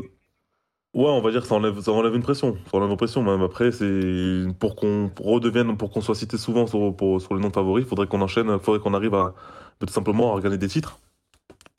[0.95, 2.57] Ouais, on va dire que ça enlève, ça enlève une pression.
[2.71, 3.21] Ça enlève une pression.
[3.21, 7.41] Même après, c'est pour qu'on redevienne, pour qu'on soit cité souvent sur, pour- sur les
[7.41, 9.35] noms de favoris, il faudrait qu'on enchaîne, il faudrait qu'on arrive à
[9.79, 10.99] tout simplement à gagner des titres.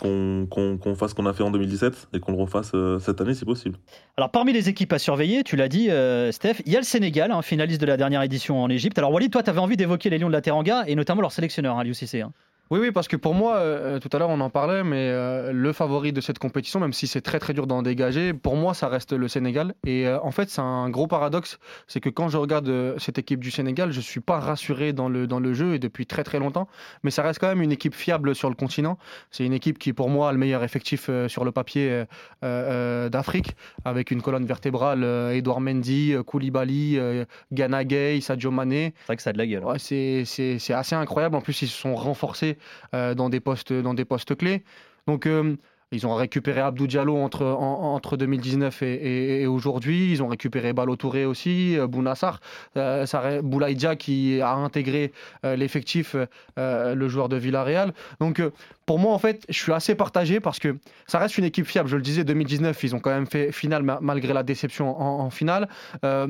[0.00, 3.34] Qu'on fasse ce qu'on a fait en 2017 et qu'on le refasse euh, cette année
[3.34, 3.76] si possible.
[4.16, 6.84] Alors parmi les équipes à surveiller, tu l'as dit, euh, Steph, il y a le
[6.86, 8.96] Sénégal, hein, finaliste de la dernière édition en Égypte.
[8.96, 11.32] Alors Walid, toi, tu avais envie d'évoquer les Lions de la Teranga et notamment leur
[11.32, 12.32] sélectionneur, hein, Liu Cissé, hein.
[12.70, 15.50] Oui, oui, parce que pour moi, euh, tout à l'heure on en parlait, mais euh,
[15.52, 18.74] le favori de cette compétition, même si c'est très très dur d'en dégager, pour moi
[18.74, 19.74] ça reste le Sénégal.
[19.84, 23.18] Et euh, en fait, c'est un gros paradoxe, c'est que quand je regarde euh, cette
[23.18, 26.22] équipe du Sénégal, je suis pas rassuré dans le, dans le jeu et depuis très
[26.22, 26.68] très longtemps,
[27.02, 28.98] mais ça reste quand même une équipe fiable sur le continent.
[29.32, 32.04] C'est une équipe qui, pour moi, a le meilleur effectif euh, sur le papier euh,
[32.44, 38.52] euh, d'Afrique, avec une colonne vertébrale, euh, Edouard Mendy, euh, Koulibaly, euh, Gana Gueye, Sadio
[38.52, 38.94] Mané.
[39.00, 39.64] C'est vrai que ça a de la gueule.
[39.64, 40.24] Ouais, c'est,
[40.72, 41.34] assez incroyable.
[41.34, 42.59] En plus, ils se sont renforcés euh,
[42.92, 44.64] dans, des postes, dans des postes clés.
[45.06, 45.56] Donc, euh,
[45.92, 50.12] Ils ont récupéré Abdou Diallo entre, en- entre 2019 et, aujourd'hui.
[50.12, 52.38] Ils ont récupéré Balo Touré aussi, euh, Bounassar,
[52.76, 55.10] euh, Saré- Boulaïdia qui a intégré
[55.44, 56.14] euh, l'effectif,
[56.60, 57.92] euh, le joueur de Villarreal.
[58.20, 58.52] Donc euh,
[58.86, 60.76] pour moi, en fait, je suis assez partagé parce que
[61.08, 61.88] ça reste une équipe fiable.
[61.88, 65.28] Je le disais, 2019, ils ont quand même fait finale ma- malgré la déception en,
[65.30, 65.68] finale.
[66.04, 66.28] Euh,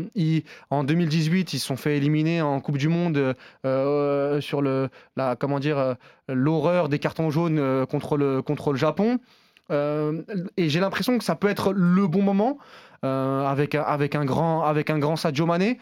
[0.71, 3.35] en 2018, ils se sont fait éliminer en Coupe du Monde
[3.67, 5.95] euh, sur le, la, comment dire, euh,
[6.35, 9.19] l'horreur des cartons jaunes euh, contre le, contre le Japon.
[9.71, 10.23] Euh,
[10.57, 12.59] et j'ai l'impression que ça peut être le bon moment
[13.05, 15.79] euh, avec, un- avec, un grand, avec un grand Sadio Mané.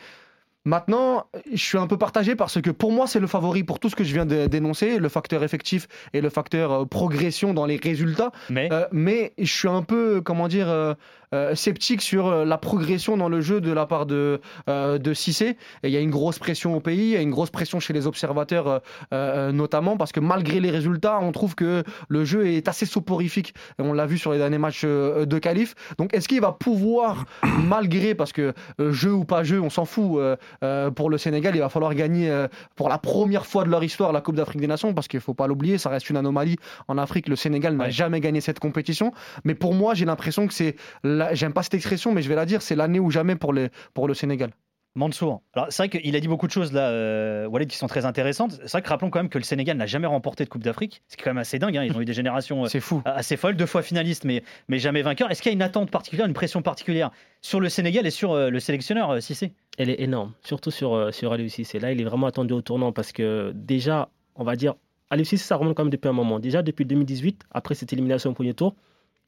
[0.64, 3.88] Maintenant, je suis un peu partagé parce que pour moi, c'est le favori pour tout
[3.88, 7.64] ce que je viens de dénoncer, le facteur effectif et le facteur euh, progression dans
[7.64, 8.32] les résultats.
[8.50, 10.94] Mais, Euh, mais je suis un peu, comment dire, euh,
[11.34, 15.56] euh, sceptique sur la progression dans le jeu de la part de, de Cissé.
[15.82, 17.80] Et il y a une grosse pression au pays, il y a une grosse pression
[17.80, 18.80] chez les observateurs
[19.12, 23.54] notamment, parce que malgré les résultats, on trouve que le jeu est assez soporifique.
[23.78, 25.74] On l'a vu sur les derniers matchs de qualif.
[25.98, 27.26] Donc est-ce qu'il va pouvoir,
[27.62, 30.18] malgré, parce que jeu ou pas jeu, on s'en fout,
[30.62, 33.82] euh, pour le Sénégal, il va falloir gagner euh, pour la première fois de leur
[33.84, 36.56] histoire la Coupe d'Afrique des Nations, parce qu'il faut pas l'oublier, ça reste une anomalie
[36.88, 37.28] en Afrique.
[37.28, 39.12] Le Sénégal n'a jamais gagné cette compétition.
[39.44, 42.34] Mais pour moi, j'ai l'impression que c'est, la- j'aime pas cette expression, mais je vais
[42.36, 44.50] la dire, c'est l'année ou jamais pour, les, pour le Sénégal.
[44.98, 45.42] Mansour.
[45.54, 48.04] Alors, c'est vrai qu'il a dit beaucoup de choses là, euh, Walid, qui sont très
[48.04, 48.52] intéressantes.
[48.62, 51.02] C'est vrai que rappelons quand même que le Sénégal n'a jamais remporté de Coupe d'Afrique.
[51.06, 51.76] C'est quand même assez dingue.
[51.76, 51.84] hein.
[51.84, 53.00] Ils ont eu des générations euh, C'est fou.
[53.04, 55.30] assez folles, deux fois finalistes, mais, mais jamais vainqueurs.
[55.30, 58.32] Est-ce qu'il y a une attente particulière, une pression particulière sur le Sénégal et sur
[58.32, 59.52] euh, le sélectionneur euh, Cissé?
[59.78, 61.78] Elle est énorme, surtout sur, sur Aliou Cissé.
[61.78, 64.74] Là, il est vraiment attendu au tournant parce que déjà, on va dire,
[65.10, 66.40] Aliou Cissé, ça remonte quand même depuis un moment.
[66.40, 68.74] Déjà, depuis 2018, après cette élimination au premier tour,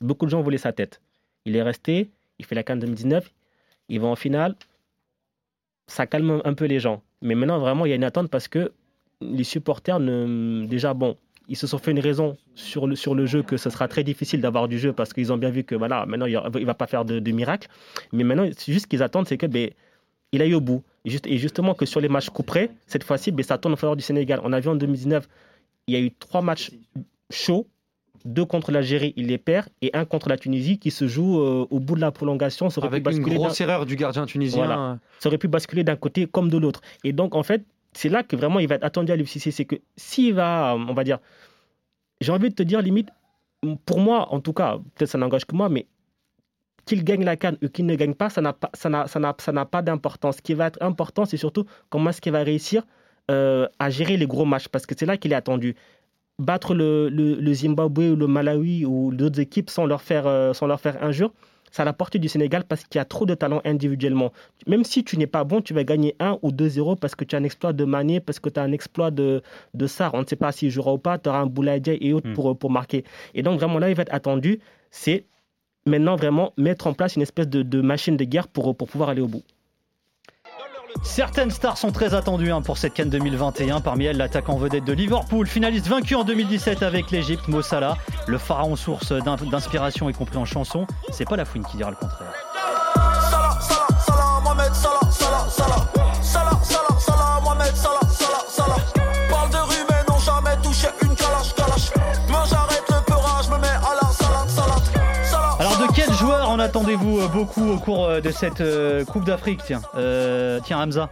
[0.00, 1.00] beaucoup de gens voulaient sa tête.
[1.44, 3.30] Il est resté, il fait la CAN 2019,
[3.88, 4.56] il va en finale.
[5.90, 7.03] Ça calme un peu les gens.
[7.20, 8.72] Mais maintenant, vraiment, il y a une attente parce que
[9.20, 11.16] les supporters, déjà, bon,
[11.48, 14.05] ils se sont fait une raison sur le, sur le jeu que ce sera très
[14.05, 16.74] difficile d'avoir du jeu parce qu'ils ont bien vu que voilà, maintenant, il ne va
[16.74, 17.68] pas faire de, miracle.
[18.12, 19.68] Mais maintenant, c'est juste qu'ils attendent, c'est que ben,
[20.31, 20.85] il aille au bout.
[21.05, 24.03] Et justement que sur les matchs couperés, cette fois-ci, ben, ça tourne en faveur du
[24.03, 24.40] Sénégal.
[24.44, 25.29] On a vu en 2019,
[25.88, 26.70] il y a eu trois matchs
[27.31, 27.66] chauds,
[28.24, 31.66] deux contre l'Algérie, il les perd, et un contre la Tunisie qui se joue euh,
[31.70, 32.70] au bout de la prolongation.
[32.70, 34.64] Ça aurait Avec pu une grosse erreur du gardien tunisien.
[34.64, 34.98] Voilà.
[35.18, 36.80] Ça aurait pu basculer d'un côté comme de l'autre.
[37.04, 39.50] Et donc, en fait, c'est là que vraiment il va être attendu à l'UFCC.
[39.50, 41.18] C'est que s'il va, on va dire,
[42.20, 43.09] j'ai envie de te dire, limite,
[43.87, 45.87] pour moi, en tout cas, peut-être ça n'engage que moi, mais
[46.87, 49.20] qu'il gagne la canne ou qu'il ne gagne pas, ça n'a pas, ça n'a, ça
[49.20, 50.37] n'a, ça n'a pas d'importance.
[50.37, 52.83] Ce qui va être important, c'est surtout comment est-ce qu'il va réussir
[53.30, 55.76] euh, à gérer les gros matchs, parce que c'est là qu'il est attendu.
[56.40, 60.53] Battre le, le, le Zimbabwe ou le Malawi ou d'autres équipes sans leur faire, euh,
[60.55, 61.33] sans leur faire injure,
[61.70, 64.33] c'est à la portée du Sénégal parce qu'il y a trop de talent individuellement.
[64.66, 67.37] Même si tu n'es pas bon, tu vas gagner 1 ou 2-0 parce que tu
[67.37, 69.42] as un exploit de Mané, parce que tu as un exploit de,
[69.74, 70.14] de Sarr.
[70.14, 72.59] On ne sait pas s'il jouera ou pas, tu auras un Boulaïdia et autres pour,
[72.59, 73.05] pour marquer.
[73.35, 75.26] Et donc, vraiment, là, il va être attendu, c'est
[75.87, 79.11] maintenant vraiment mettre en place une espèce de, de machine de guerre pour, pour pouvoir
[79.11, 79.42] aller au bout.
[81.03, 83.81] Certaines stars sont très attendues hein, pour cette Cannes 2021.
[83.81, 87.96] Parmi elles, l'attaquant vedette de Liverpool, finaliste vaincu en 2017 avec l'Égypte, Mo Salah.
[88.26, 90.87] Le pharaon source d'in- d'inspiration, y compris en chanson.
[91.11, 92.33] C'est pas la fouine qui dira le contraire.
[106.20, 109.24] Alors de quel joueur en attendez-vous euh, beaucoup au cours euh, de cette euh, Coupe
[109.24, 111.09] d'Afrique Tiens, Euh, tiens Hamza.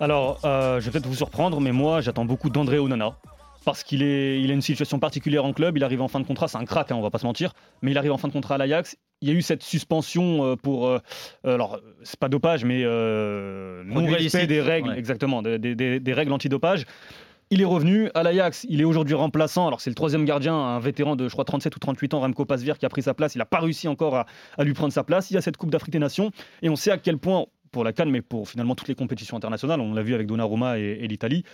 [0.00, 3.16] Alors, euh, je vais peut-être vous surprendre, mais moi, j'attends beaucoup d'André Onana.
[3.64, 6.26] Parce qu'il est, il a une situation particulière en club, il arrive en fin de
[6.26, 8.28] contrat, c'est un crack, hein, on va pas se mentir, mais il arrive en fin
[8.28, 8.96] de contrat à l'Ajax.
[9.22, 10.98] Il y a eu cette suspension pour, euh,
[11.44, 14.98] alors c'est pas dopage, mais euh, non respect des règles, ouais.
[14.98, 16.84] exactement, des, des- des- des règles antidopage.
[17.50, 19.68] Il est revenu à l'Ajax, il est aujourd'hui remplaçant.
[19.68, 22.44] Alors c'est le troisième gardien, un vétéran de je crois 37 ou 38 ans, Remco
[22.44, 23.36] Pasveer, qui a pris sa place.
[23.36, 25.30] Il n'a pas réussi encore à, lui prendre sa place.
[25.30, 26.32] Il y a cette Coupe d'Afrique des Nations
[26.62, 29.36] et on sait à quel point pour la Cannes, mais pour finalement toutes les compétitions
[29.36, 31.44] internationales, on l'a vu avec Donnarumma et l'Italie.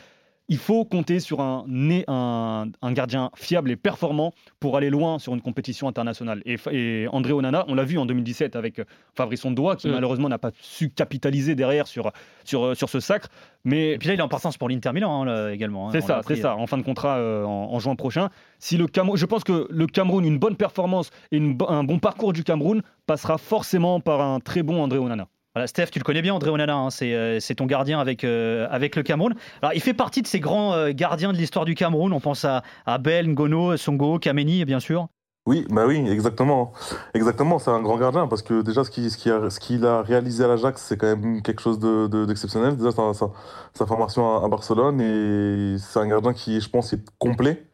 [0.49, 5.19] Il faut compter sur un, né- un, un gardien fiable et performant pour aller loin
[5.19, 6.43] sur une compétition internationale.
[6.45, 9.93] Et, André Onana, on l'a vu en 2017 avec euh, Fabrice Ondoa, qui Mm.
[9.93, 12.11] malheureusement n'a pas su capitaliser derrière sur,
[12.45, 13.29] sur, sur ce sacre.
[13.65, 15.89] Mais Et puis là, il est en partance pour l'Inter Milan hein, là, également.
[15.89, 15.93] hein.
[15.93, 18.29] c'est ça, c'est ça, en fin de contrat euh, en, en juin prochain.
[18.59, 21.99] Si le Cameroun, je pense que le Cameroun, une bonne performance et une un bon
[22.01, 25.29] parcours du Cameroun passera forcément par un très bon André Onana.
[25.55, 28.25] Voilà, Steph, tu le connais bien, André Onana, hein, c'est euh, c'est ton gardien avec,
[28.25, 29.35] euh, avec le Cameroun.
[29.61, 32.15] Alors, il fait partie de ces grands euh, gardiens de l'histoire du Cameroun.
[32.15, 35.09] On pense à, à Ngono, Songo, Kameni, bien sûr.
[35.45, 36.73] Oui, bah oui, exactement.
[37.13, 40.97] Exactement, c'est un grand gardien parce que déjà, ce qu'il a, réalisé à l'Ajax, c'est
[40.97, 42.77] quand même quelque chose de- de- d'exceptionnel.
[42.77, 47.67] déjà, sa, formation à, à Barcelone et c'est un gardien qui, je pense, est complet.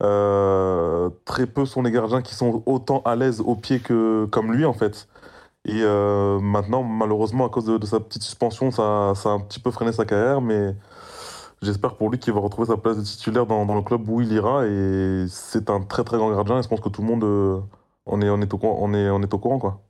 [0.00, 4.64] Très peu sont les gardiens qui sont autant à l'aise au pied que comme lui
[4.64, 5.08] en fait.
[5.64, 9.40] Et euh, maintenant, malheureusement, à cause de, de sa petite suspension, ça, ça a un
[9.40, 10.74] petit peu freiné sa carrière, mais
[11.60, 14.20] j'espère pour lui qu'il va retrouver sa place de titulaire dans, dans le club où
[14.20, 14.66] il ira.
[14.66, 16.58] Et c'est un très très grand gardien.
[16.58, 17.60] Et je pense que tout le monde euh,
[18.06, 19.58] on est, on est, au, courant- on est, on est au courant.
[19.58, 19.82] Quoi.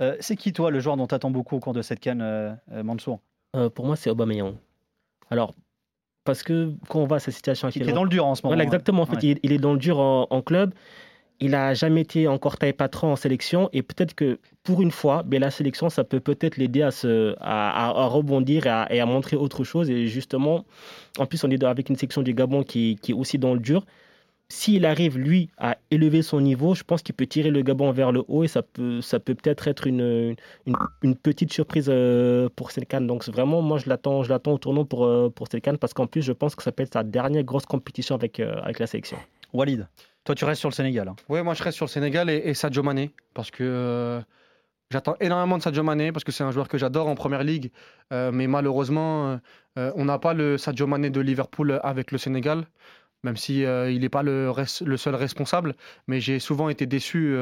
[0.00, 2.20] Euh, c'est qui, toi, le joueur dont tu attends beaucoup au cours de cette canne,
[2.22, 3.20] euh, euh, Mansour?
[3.56, 4.54] Euh, pour moi, c'est Aubameyang.
[5.30, 5.54] Alors,
[6.24, 8.50] parce que quand on voit sa situation Qui est dans le dur en ce moment.
[8.50, 9.02] Voilà, exactement.
[9.02, 9.22] En fait, Ouais.
[9.22, 10.74] il, il est dans le dur en, en club.
[11.38, 15.22] Il a jamais été encore taille patron en sélection et peut-être que pour une fois,
[15.22, 16.90] ben, la sélection, ça peut peut-être l'aider à,
[17.40, 19.90] à, rebondir et à, montrer autre chose.
[19.90, 20.64] Et justement,
[21.18, 23.60] en plus, on est avec une section du Gabon qui, qui est aussi dans le
[23.60, 23.84] dur.
[24.48, 28.12] S'il arrive, lui, à élever son niveau, je pense qu'il peut tirer le Gabon vers
[28.12, 32.48] le haut et ça peut ça peut peut-être être une, une, une petite surprise euh,
[32.54, 33.00] pour Selkan.
[33.00, 36.06] Donc vraiment, moi, je l'attends je l'attends au tournant pour, euh, pour Selkan parce qu'en
[36.06, 38.86] plus, je pense que ça peut être sa dernière grosse compétition avec, euh, avec la
[38.86, 39.18] sélection.
[39.52, 39.88] Walid,
[40.26, 41.08] toi, tu restes sur le Sénégal.
[41.08, 41.16] hein.
[41.28, 44.20] Ouais, moi je reste sur le Sénégal et, Sadio Mané parce que euh,
[44.90, 47.70] j'attends énormément de Sadio Mané parce que c'est un joueur que j'adore en première ligue,
[48.12, 49.38] Euh, mais malheureusement
[49.78, 52.66] euh, on n'a pas le Sadio Mané de Liverpool avec le Sénégal.
[53.24, 54.52] Même si il n'est pas le,
[54.96, 55.74] seul responsable,
[56.06, 57.34] mais j'ai souvent été déçu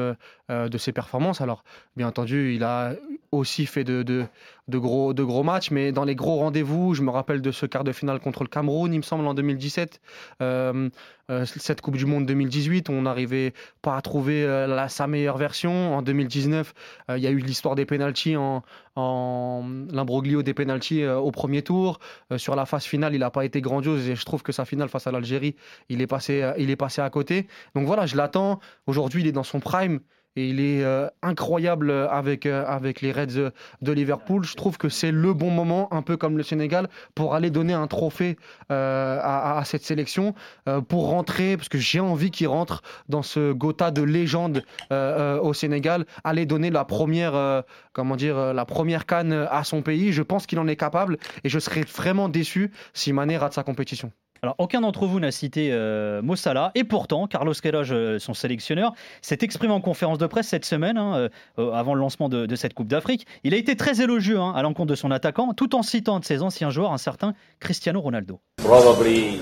[0.49, 1.41] de ses performances.
[1.41, 1.63] Alors,
[1.95, 2.93] bien entendu, il a
[3.31, 4.25] aussi fait de,
[4.67, 7.65] de gros, de gros matchs, mais dans les gros rendez-vous, je me rappelle de ce
[7.65, 10.01] quart de finale contre le Cameroun, il me semble, en 2017.
[10.41, 10.89] Euh,
[11.31, 15.95] euh, cette Coupe du Monde 2018, on n'arrivait pas à trouver euh, sa meilleure version.
[15.95, 16.73] En 2019,
[17.09, 18.63] euh, il y a eu l'histoire des pénalties en,
[18.95, 21.99] en l'imbroglio des pénalties au premier tour.
[22.37, 24.89] Sur la phase finale, il n'a pas été grandiose et je trouve que sa finale
[24.89, 25.55] face à l'Algérie,
[25.89, 27.47] il est passé, il est passé à côté.
[27.73, 28.59] Donc voilà, je l'attends.
[28.87, 29.99] Aujourd'hui, il est dans son prime.
[30.35, 34.43] Et il est euh, incroyable avec, euh, avec les Reds euh, de Liverpool.
[34.43, 37.73] Je trouve que c'est le bon moment, un peu comme le Sénégal, pour aller donner
[37.73, 38.37] un trophée
[38.71, 40.35] euh, à, cette sélection,
[40.67, 45.37] euh, pour rentrer, parce que j'ai envie qu'il rentre dans ce Gotha de légende euh,
[45.37, 47.61] euh, au Sénégal, aller donner la première, euh,
[47.93, 50.11] comment dire, euh, la première canne à son pays.
[50.11, 53.63] Je pense qu'il en est capable et je serais vraiment déçu si Mané rate sa
[53.63, 54.11] compétition.
[54.45, 58.35] Alors, aucun d'entre vous n'a cité euh, Mo Salah, et pourtant, Carlos Queiroz, euh, son
[58.35, 58.93] sélectionneur,
[59.23, 62.75] s'est exprimé en conférence de presse cette semaine, hein, euh, avant le lancement de, cette
[62.75, 63.25] Coupe d'Afrique.
[63.43, 66.25] Il a été très élogieux hein, à l'encontre de son attaquant, tout en citant de
[66.25, 68.39] ses anciens joueurs, un certain Cristiano Ronaldo.
[68.57, 69.39] Probably,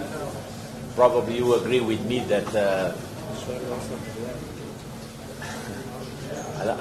[1.37, 2.93] you agree with me that uh,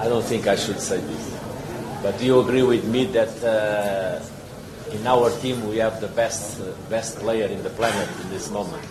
[0.00, 1.34] I don't think I should say this,
[2.04, 4.20] but do you agree with me that uh,
[4.94, 7.70] in our team we have the best uh, best player in the
[8.52, 8.84] moment?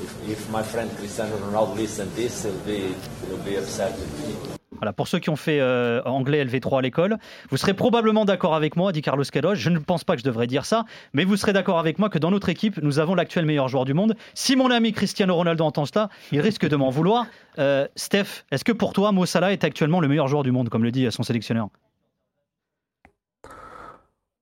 [0.00, 2.94] If, if my friend Cristiano Ronaldo listen this, he'll be
[3.26, 4.58] he'll.
[4.78, 7.18] Voilà, pour ceux qui ont fait euh, anglais LV3 à l'école,
[7.50, 9.56] vous serez probablement d'accord avec moi, dit Carlos Queiroz.
[9.56, 12.08] Je ne pense pas que je devrais dire ça, mais vous serez d'accord avec moi
[12.08, 14.14] que dans notre équipe, nous avons l'actuel meilleur joueur du monde.
[14.34, 17.26] Si mon ami Cristiano Ronaldo entend cela, il risque de m'en vouloir.
[17.58, 20.68] Euh, Steph, est-ce que pour toi, Mo Salah est actuellement le meilleur joueur du monde,
[20.68, 21.70] comme le dit son sélectionneur?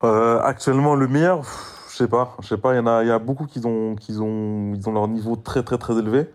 [0.04, 1.42] Euh, actuellement, le meilleur,
[1.90, 2.36] je sais pas.
[2.42, 4.74] Je sais pas, il y en a, il y a beaucoup qui ont, qui ont,
[4.74, 6.26] ils ont leur niveau très, très, très élevé.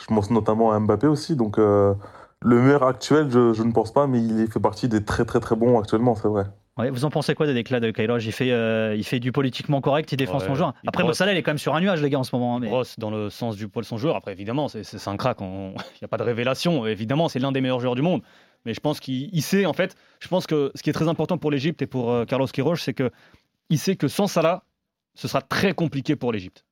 [0.00, 1.34] Je pense notamment à Mbappé aussi.
[1.34, 1.94] Donc, euh,
[2.40, 5.40] le meilleur actuel, je, je ne pense pas, mais il fait partie des très, très,
[5.40, 6.44] très bons actuellement, c'est vrai.
[6.76, 9.32] Ouais, vous en pensez quoi des déclats de Queiroz il fait, euh, il fait du
[9.32, 10.74] politiquement correct, il défend Ouais, son joueur.
[10.86, 11.16] Après, brosse.
[11.18, 12.54] Salah, il est quand même sur un nuage, les gars, en ce moment.
[12.54, 14.14] hein, mais- brosse dans le sens du poil son joueur.
[14.14, 15.40] Après, évidemment, c'est- un crack.
[15.40, 16.86] on- Il n'y a pas de révélation.
[16.86, 18.22] Évidemment, c'est l'un des meilleurs joueurs du monde.
[18.68, 21.08] Mais je pense qu'il il sait, en fait, je pense que ce qui est très
[21.08, 23.10] important pour l'Égypte et pour euh, Carlos Queiroz, c'est que
[23.70, 24.62] il sait que sans Salah,
[25.14, 26.66] ce sera très compliqué pour l'Égypte.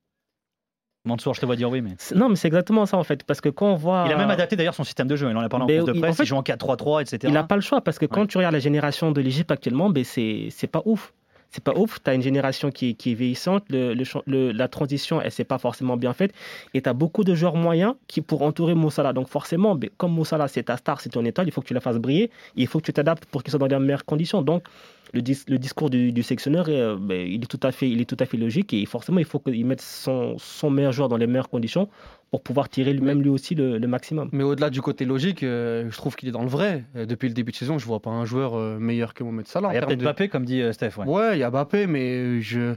[1.05, 1.95] Mansour, je te vois dire oui, mais.
[2.13, 3.23] Non, mais c'est exactement ça en fait.
[3.23, 4.03] Parce que quand on voit.
[4.05, 5.27] Il a même adapté d'ailleurs son système de jeu.
[5.27, 6.11] Il en a parlé en conférence de presse.
[6.11, 7.19] en fait, il joue en 4-3-3, etc.
[7.23, 9.89] Il n'a pas le choix parce que quand tu regardes la génération de l'Égypte actuellement,
[9.89, 11.15] ben c'est c'est pas ouf.
[11.51, 11.99] C'est pas ouf.
[12.03, 13.63] Tu as une génération qui, est- qui est vieillissante.
[13.69, 13.93] Le,
[14.27, 16.33] le la transition, elle s'est pas forcément bien faite.
[16.73, 19.13] Et tu as beaucoup de joueurs moyens qui pour entourer Moussala.
[19.13, 21.73] Donc forcément, ben, comme Moussala, c'est ta star, c'est ton étoile, il faut que tu
[21.73, 22.31] la fasses briller.
[22.55, 24.41] Il faut que tu t'adaptes pour qu'il soit dans les meilleures conditions.
[24.41, 24.63] Donc
[25.13, 27.89] le, dis- le discours du, du sectionneur, est, euh, ben, il, est tout à fait,
[27.89, 28.73] il est tout à fait logique.
[28.73, 31.89] Et forcément, il faut qu'il mette son, son meilleur joueur dans les meilleures conditions
[32.31, 34.29] pour pouvoir tirer lui-même lui aussi le, le maximum.
[34.33, 36.83] Mais au-delà du côté logique, euh, je trouve qu'il est dans le vrai.
[36.95, 39.47] Euh, depuis le début de saison, je vois pas un joueur euh, meilleur que Mohamed
[39.47, 39.69] Salah.
[39.71, 40.97] Il y a peut-être de- Mbappé, comme dit euh, Steph.
[40.97, 41.05] Ouais.
[41.05, 42.75] Ouais, il y a Mbappé, mais je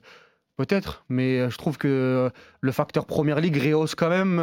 [0.56, 1.04] peut-être.
[1.08, 4.38] Mais je trouve que le facteur Première Ligue rehausse quand même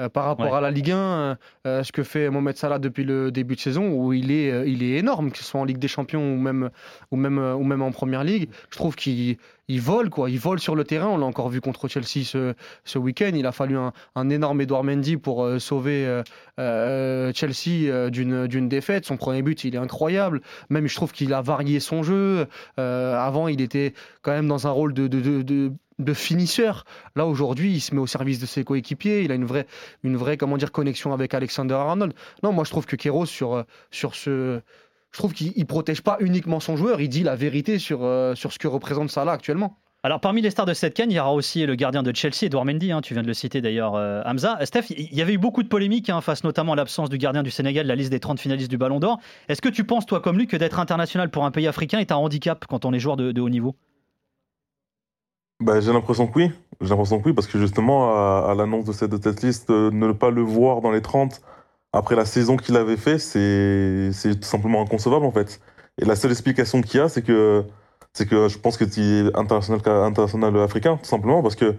[0.00, 0.56] euh, par rapport Ouais.
[0.56, 1.34] à la Ligue 1 euh,
[1.66, 4.66] euh, ce que fait Mohamed Salah depuis le début de saison, où il est, euh,
[4.66, 6.70] il est énorme, que ce soit en Ligue des Champions ou même,
[7.10, 8.48] ou même, ou même en Première Ligue.
[8.70, 9.36] Je trouve qu'il
[9.70, 10.30] il vole, quoi.
[10.30, 11.08] Il vole sur le terrain.
[11.08, 13.32] On l'a encore vu contre Chelsea ce, ce week-end.
[13.34, 16.22] Il a fallu un, un énorme Edouard Mendy pour euh, sauver euh,
[16.58, 19.04] euh, Chelsea d'une d'une défaite.
[19.04, 20.40] Son premier but, il est incroyable.
[20.70, 22.46] Même, je trouve qu'il a varié son jeu.
[22.78, 23.92] Avant, il était
[24.22, 26.84] quand même dans un rôle de, de, de, de- de finisseur.
[27.16, 29.22] Là aujourd'hui, il se met au service de ses coéquipiers.
[29.22, 29.66] Il a une vraie,
[30.04, 32.14] une vraie, comment dire, connexion avec Alexander Arnold.
[32.42, 34.60] Non, moi je trouve que Kéros sur euh, sur ce,
[35.10, 37.00] je trouve qu'il il protège pas uniquement son joueur.
[37.00, 39.78] Il dit la vérité sur euh, sur ce que représente Salah actuellement.
[40.04, 42.44] Alors parmi les stars de cette canne, il y aura aussi le gardien de Chelsea,
[42.44, 44.56] Edouard Mendy, hein, tu viens de le citer d'ailleurs euh, Hamza.
[44.64, 47.42] Steph, il y avait eu beaucoup de polémiques hein, face notamment à l'absence du gardien
[47.42, 49.18] du Sénégal de la liste des 30 finalistes du Ballon d'Or.
[49.48, 52.12] Est-ce que tu penses toi comme lui que d'être international pour un pays africain est
[52.12, 53.74] un handicap quand on est joueur de haut niveau?
[55.60, 56.52] Bah, j'ai l'impression que oui.
[56.80, 58.10] J'ai l'impression que oui, parce que justement,
[58.48, 61.40] à, l'annonce de cette, cette liste, euh, ne pas le voir dans les 30
[61.92, 65.60] après la saison qu'il avait fait, c'est c'est tout simplement inconcevable en fait.
[65.98, 67.64] Et la seule explication qu'il y a, c'est que,
[68.12, 71.74] c'est que je pense que es international, international africain, tout simplement, parce que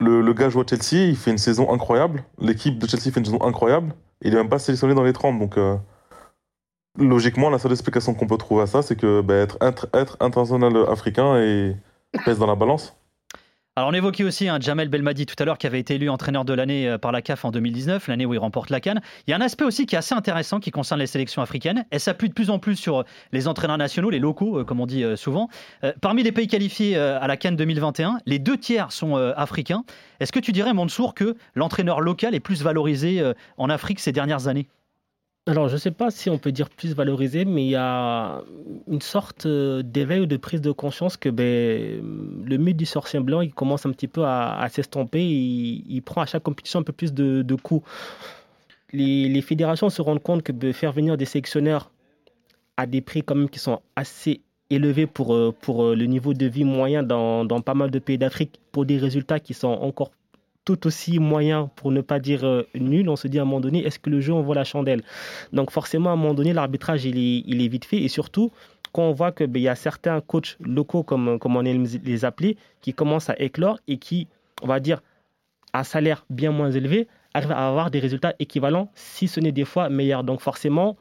[0.00, 2.24] le, le gars joue à Chelsea, il fait une saison incroyable.
[2.38, 3.94] L'équipe de Chelsea fait une saison incroyable.
[4.22, 5.38] Il est même pas sélectionné dans les 30.
[5.38, 5.76] Donc, euh,
[6.98, 10.16] logiquement, la seule explication qu'on peut trouver à ça, c'est que bah, être, être, être
[10.20, 11.76] international africain et
[12.24, 12.96] pèse dans la balance.
[13.78, 16.46] Alors on évoquait aussi un Jamel Belmadi tout à l'heure qui avait été élu entraîneur
[16.46, 19.02] de l'année euh, par la CAF en 2019, l'année où il remporte la Cannes.
[19.26, 21.84] Il y a un aspect aussi qui est assez intéressant qui concerne les sélections africaines.
[21.90, 24.86] Elle s'appuie de plus en plus sur les entraîneurs nationaux, les locaux, euh, comme on
[24.86, 25.50] dit euh, souvent.
[25.84, 29.34] Euh, parmi les pays qualifiés euh, à la Cannes 2021, les deux tiers sont euh,
[29.36, 29.84] africains.
[30.20, 34.12] Est-ce que tu dirais, Mansour, que l'entraîneur local est plus valorisé euh, en Afrique ces
[34.12, 34.68] dernières années?
[35.48, 38.42] Alors, je ne sais pas si on peut dire plus valorisé, mais il y a
[38.88, 42.02] une sorte euh, d'éveil ou de prise de conscience que ben,
[42.44, 45.24] le mythe du sorcier blanc, il commence un petit peu à, s'estomper.
[45.24, 47.88] Il, il prend à chaque compétition un peu plus de, de coups.
[48.92, 51.92] Les, fédérations se rendent compte que de faire venir des sélectionneurs
[52.76, 54.40] à des prix quand même qui sont assez
[54.70, 58.00] élevés pour, euh, pour euh, le niveau de vie moyen dans, dans pas mal de
[58.00, 60.10] pays d'Afrique, pour des résultats qui sont encore
[60.66, 63.60] tout aussi moyens, pour ne pas dire euh, nuls, on se dit à un moment
[63.60, 65.02] donné, est-ce que le jeu en vaut la chandelle?
[65.52, 67.16] Donc forcément, à un moment donné, l'arbitrage, il
[67.62, 68.02] est, vite fait.
[68.02, 68.50] Et surtout,
[68.92, 72.58] quand on voit qu'il y a certains coachs locaux, comme, comme on aime les appeler,
[72.82, 74.26] qui commencent à éclore et qui,
[74.60, 75.00] on va dire,
[75.72, 79.64] à salaire bien moins élevé, arrivent à avoir des résultats équivalents, si ce n'est des
[79.64, 80.24] fois meilleurs.
[80.24, 80.96] Donc forcément,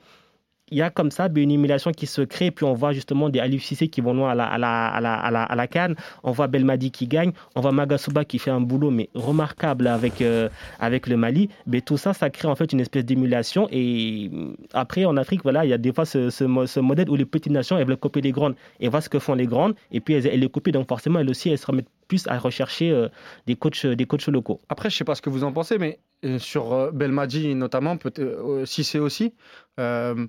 [0.72, 3.40] il y a comme ça une émulation qui se crée, puis on voit justement des
[3.40, 5.68] Alif Cissé qui vont loin à la, à la, à la, à la, à la
[5.68, 9.88] Cannes, on voit Belmadi qui gagne, on voit Magasuba qui fait un boulot mais remarquable
[9.88, 10.50] avec, euh,
[10.80, 13.68] avec le Mali, mais tout ça, ça crée en fait une espèce d'émulation.
[13.72, 16.80] Et mm, après en Afrique, voilà, il y a des fois ce, ce, mo- ce
[16.80, 18.56] modèle où les petites nations, elles veulent copier les grandes.
[18.80, 19.76] Et voient ce que font les grandes.
[19.92, 22.38] Et puis elles, elles les copient, donc forcément elles aussi, elles se remettent plus à
[22.40, 23.08] rechercher euh,
[23.46, 24.62] des, coachs, des coachs locaux.
[24.70, 27.98] Après, je sais pas ce que vous en pensez, mais euh, sur euh, Belmadi notamment,
[28.20, 29.34] euh, si c'est aussi,
[29.80, 30.28] euh,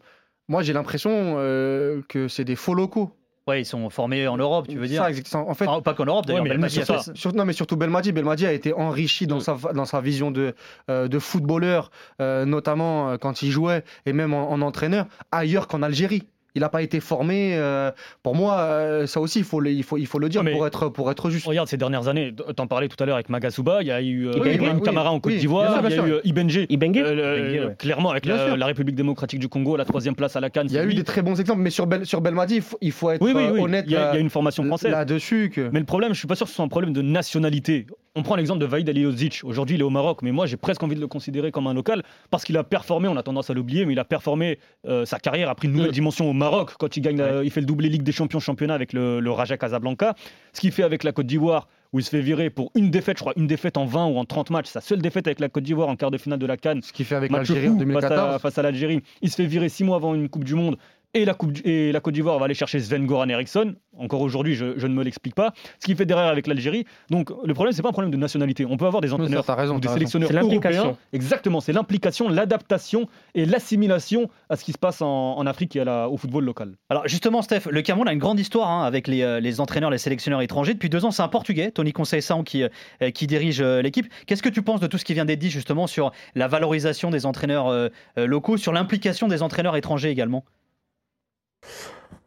[0.49, 3.11] moi j'ai l'impression euh, que c'est des faux locaux.
[3.49, 5.39] Ouais, ils sont formés en Europe, tu veux dire Ça.
[5.39, 6.43] En fait, Enfin, pas qu'en Europe d'ailleurs.
[6.43, 7.15] Ouais, mais Belmadi a surtout- fait ça.
[7.15, 8.11] sur- non, mais surtout Belmadi.
[8.11, 10.57] Belmadi a été enrichi dans, sa, dans sa vision de,
[10.91, 15.83] euh, de footballeur, euh, notamment quand il jouait et même en, en entraîneur, ailleurs qu'en
[15.83, 16.25] Algérie.
[16.57, 17.55] Il n'a pas été formé.
[17.55, 17.91] euh,
[18.23, 20.53] pour moi, euh, ça aussi, il faut le, il faut, il faut le dire mais-
[20.53, 21.47] pour, être, pour être juste.
[21.47, 24.27] Regarde ces dernières années, t'en parlais tout à l'heure avec Magasuba, il y a eu
[24.29, 26.61] euh, Oui, Ibrahim oui, Kamara en Côte oui, d'Ivoire, il y a eu euh, Ibenje,
[26.71, 27.75] Ibengue euh, ouais.
[27.79, 30.67] clairement avec la, République démocratique du Congo, la troisième place à la Cannes.
[30.71, 32.79] Il y a eu des très bons exemples, mais sur, Bel, sur Belmadi, il faut,
[32.81, 33.61] il faut être Oui, oui, oui.
[33.61, 34.91] honnête Il y, a, il y a là- une formation française.
[34.91, 35.51] là-dessus.
[35.55, 35.69] Que...
[35.73, 37.87] Mais le problème, je suis pas sûr que ce soit un problème de nationalité.
[38.19, 39.43] On prend l'exemple de Vaïd Aliosic.
[39.45, 41.75] Aujourd'hui, il est au Maroc, mais moi, j'ai presque envie de le considérer comme un
[41.75, 43.09] local parce qu'il a performé.
[43.09, 44.59] On a tendance à l'oublier, mais il a performé.
[44.87, 47.19] euh, sa carrière a pris une nouvelle dimension au Maroc quand il gagne.
[47.19, 50.15] la- il fait le doublé Ligue des Champions championnat avec le, le Raja Casablanca.
[50.55, 53.19] Ce qu'il fait avec la Côte d'Ivoire, où il se fait virer pour une défaite,
[53.19, 54.67] je crois, une défaite en 20 ou en 30 matchs.
[54.69, 56.81] Sa seule défaite avec la Côte d'Ivoire en quart de finale de la Cannes.
[56.83, 58.41] Ce qu'il fait avec l'Algérie en fou face à- 2014.
[58.41, 59.03] Face à, l'Algérie.
[59.23, 60.77] Il se fait virer six mois avant une Coupe du Monde.
[61.15, 63.75] Et la, coupe, du- et la Côte d'Ivoire va aller chercher Sven Goran Eriksson.
[63.97, 65.55] Encore aujourd'hui, je, je ne me l'explique pas.
[65.81, 66.85] Ce qu'il fait derrière avec l'Algérie.
[67.09, 68.67] Donc le problème, c'est pas un problème de nationalité.
[68.69, 70.97] On peut avoir des entraîneurs raison, ou des sélectionneurs européens.
[71.15, 75.81] Exactement, c'est l'implication, l'adaptation et l'assimilation à ce qui se passe en, en Afrique et
[75.81, 76.73] à la- au football local.
[76.91, 79.91] Alors justement, Steph, le Cameroun a une grande histoire hein, avec les, euh, les entraîneurs,
[79.91, 80.75] les sélectionneurs étrangers.
[80.75, 84.07] Depuis deux ans, c'est un Portugais, Tony Conceição, qui, euh, qui dirige euh, l'équipe.
[84.27, 87.09] Qu'est-ce que tu penses de tout ce qui vient d'être dit justement sur la valorisation
[87.11, 90.45] des entraîneurs euh, locaux, sur l'implication des entraîneurs étrangers également?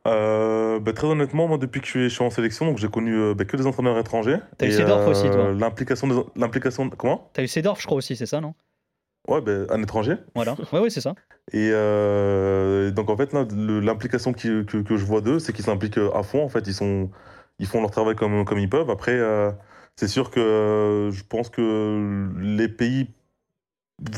[0.07, 2.87] Euh, bah, très honnêtement, moi, depuis que je suis, je suis en sélection, donc j'ai
[2.87, 4.37] connu euh, bah, que des entraîneurs étrangers.
[4.57, 5.51] T'as eu Et, Seedorf aussi, toi.
[5.53, 7.29] L'implication, des- l'implication, comment?
[7.33, 8.53] T'as eu Sedorf, je crois aussi, c'est ça, non?
[9.27, 10.15] Ouais, bah, un étranger.
[10.35, 10.55] Voilà.
[10.71, 11.13] Ouais, ouais, c'est ça.
[11.51, 15.51] Et euh, donc en fait, là, le- l'implication qui- que, que je vois d'eux, c'est
[15.53, 16.43] qu'ils s'impliquent euh, à fond.
[16.43, 17.09] En fait, ils sont,
[17.59, 18.89] ils font leur travail comme, comme ils peuvent.
[18.89, 19.51] Après, euh,
[19.95, 23.09] c'est sûr que euh, je pense que les pays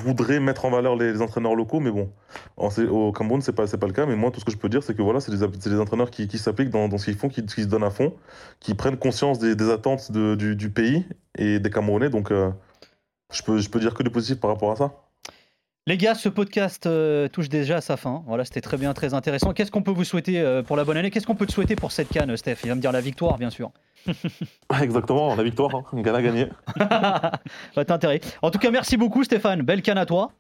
[0.04, 2.10] voudraient mettre en valeur les, entraîneurs locaux, mais bon,
[2.58, 4.06] au Cameroun, c'est pas, pas le cas.
[4.06, 6.28] Mais moi, tout ce que je peux dire, c'est que voilà, c'est des, entraîneurs qui,
[6.38, 8.14] s'appliquent dans, ce qu'ils font, qui, qui se donnent à fond,
[8.60, 11.06] qui prennent conscience des, attentes du, pays
[11.38, 12.10] et des Camerounais.
[12.10, 12.52] Donc, euh,
[13.32, 15.01] je peux, je peux dire que du positif par rapport à ça.
[15.88, 18.24] Les gars, ce podcast euh, touche déjà à sa fin.
[18.28, 19.52] Voilà, c'était très bien, très intéressant.
[19.52, 21.10] Qu'est-ce qu'on peut vous souhaiter euh, pour la bonne année?
[21.10, 22.58] Qu'est-ce qu'on peut te souhaiter pour cette canne, Steph?
[22.64, 23.72] Il va me dire la victoire, bien sûr.
[24.82, 25.84] Exactement, la victoire, hein.
[25.92, 26.48] Ghana a gagné.
[26.78, 27.32] Bah,
[27.90, 28.22] intérêt.
[28.44, 29.64] En tout cas, merci beaucoup, Stéphane.
[29.64, 30.32] Belle canne à toi.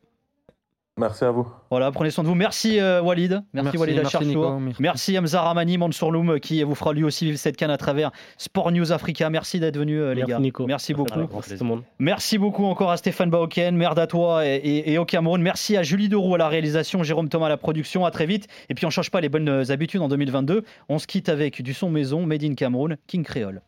[1.02, 1.47] Merci à vous.
[1.70, 2.36] Voilà, prenez soin de vous.
[2.36, 3.41] Merci euh, Walid.
[3.54, 4.60] Merci, Merci, Walid merci, Acharchour.
[4.60, 4.74] Nico.
[4.80, 5.18] Merci.
[5.18, 8.91] Hamza Ramani, Mansourloum, qui vous fera lui aussi vivre cette canne à travers Sport News
[8.91, 9.30] Africa.
[9.30, 10.39] Merci d'être venu, euh, les Merci, gars.
[10.39, 10.66] Nico.
[10.68, 11.38] Merci Merci beaucoup.
[11.39, 11.84] à tout le monde.
[11.99, 15.41] Merci beaucoup encore à Stéphane Baoken, merde à toi et, et- et au Cameroun.
[15.41, 18.06] Merci à Julie Deroux à la réalisation, Jérôme Thomas à la production.
[18.06, 18.47] À très vite.
[18.70, 20.64] Et puis on change pas les bonnes euh, habitudes en 2022.
[20.88, 23.62] On se quitte avec du son maison, Made in Cameroun, King Creole.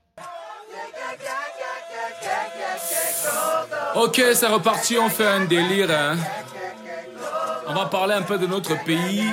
[3.95, 5.89] Ok, c'est reparti, on fait un délire.
[5.91, 6.15] hein.
[7.67, 9.23] On va parler un peu de notre pays,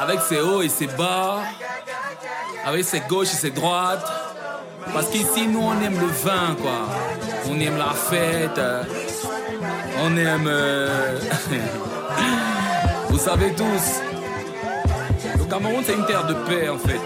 [0.00, 1.40] avec ses hauts et ses bas,
[2.64, 4.06] avec ses gauches et ses droites.
[4.92, 6.88] Parce qu'ici, nous, on aime le vin, quoi.
[7.48, 8.60] On aime la fête.
[10.02, 10.46] On aime...
[10.46, 11.18] euh,
[13.08, 14.00] Vous savez tous,
[15.38, 17.00] le Cameroun, c'est une terre de paix, en fait.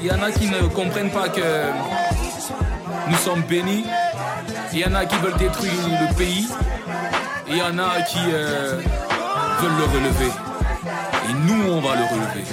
[0.00, 1.40] Il y en a qui ne comprennent pas que
[3.08, 3.84] nous sommes bénis.
[4.72, 5.72] Il y en a qui veulent détruire
[6.08, 6.48] le pays.
[7.50, 8.74] Il y en a qui euh,
[9.60, 10.30] veulent le relever.
[11.28, 12.44] Et nous, on va le relever.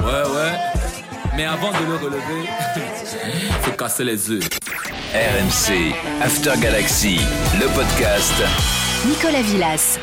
[0.00, 0.52] Ouais, ouais.
[1.36, 2.48] Mais avant de le relever,
[3.62, 4.48] faut casser les œufs.
[5.14, 7.20] RMC After Galaxy,
[7.60, 8.34] le podcast.
[9.06, 9.98] Nicolas Villas.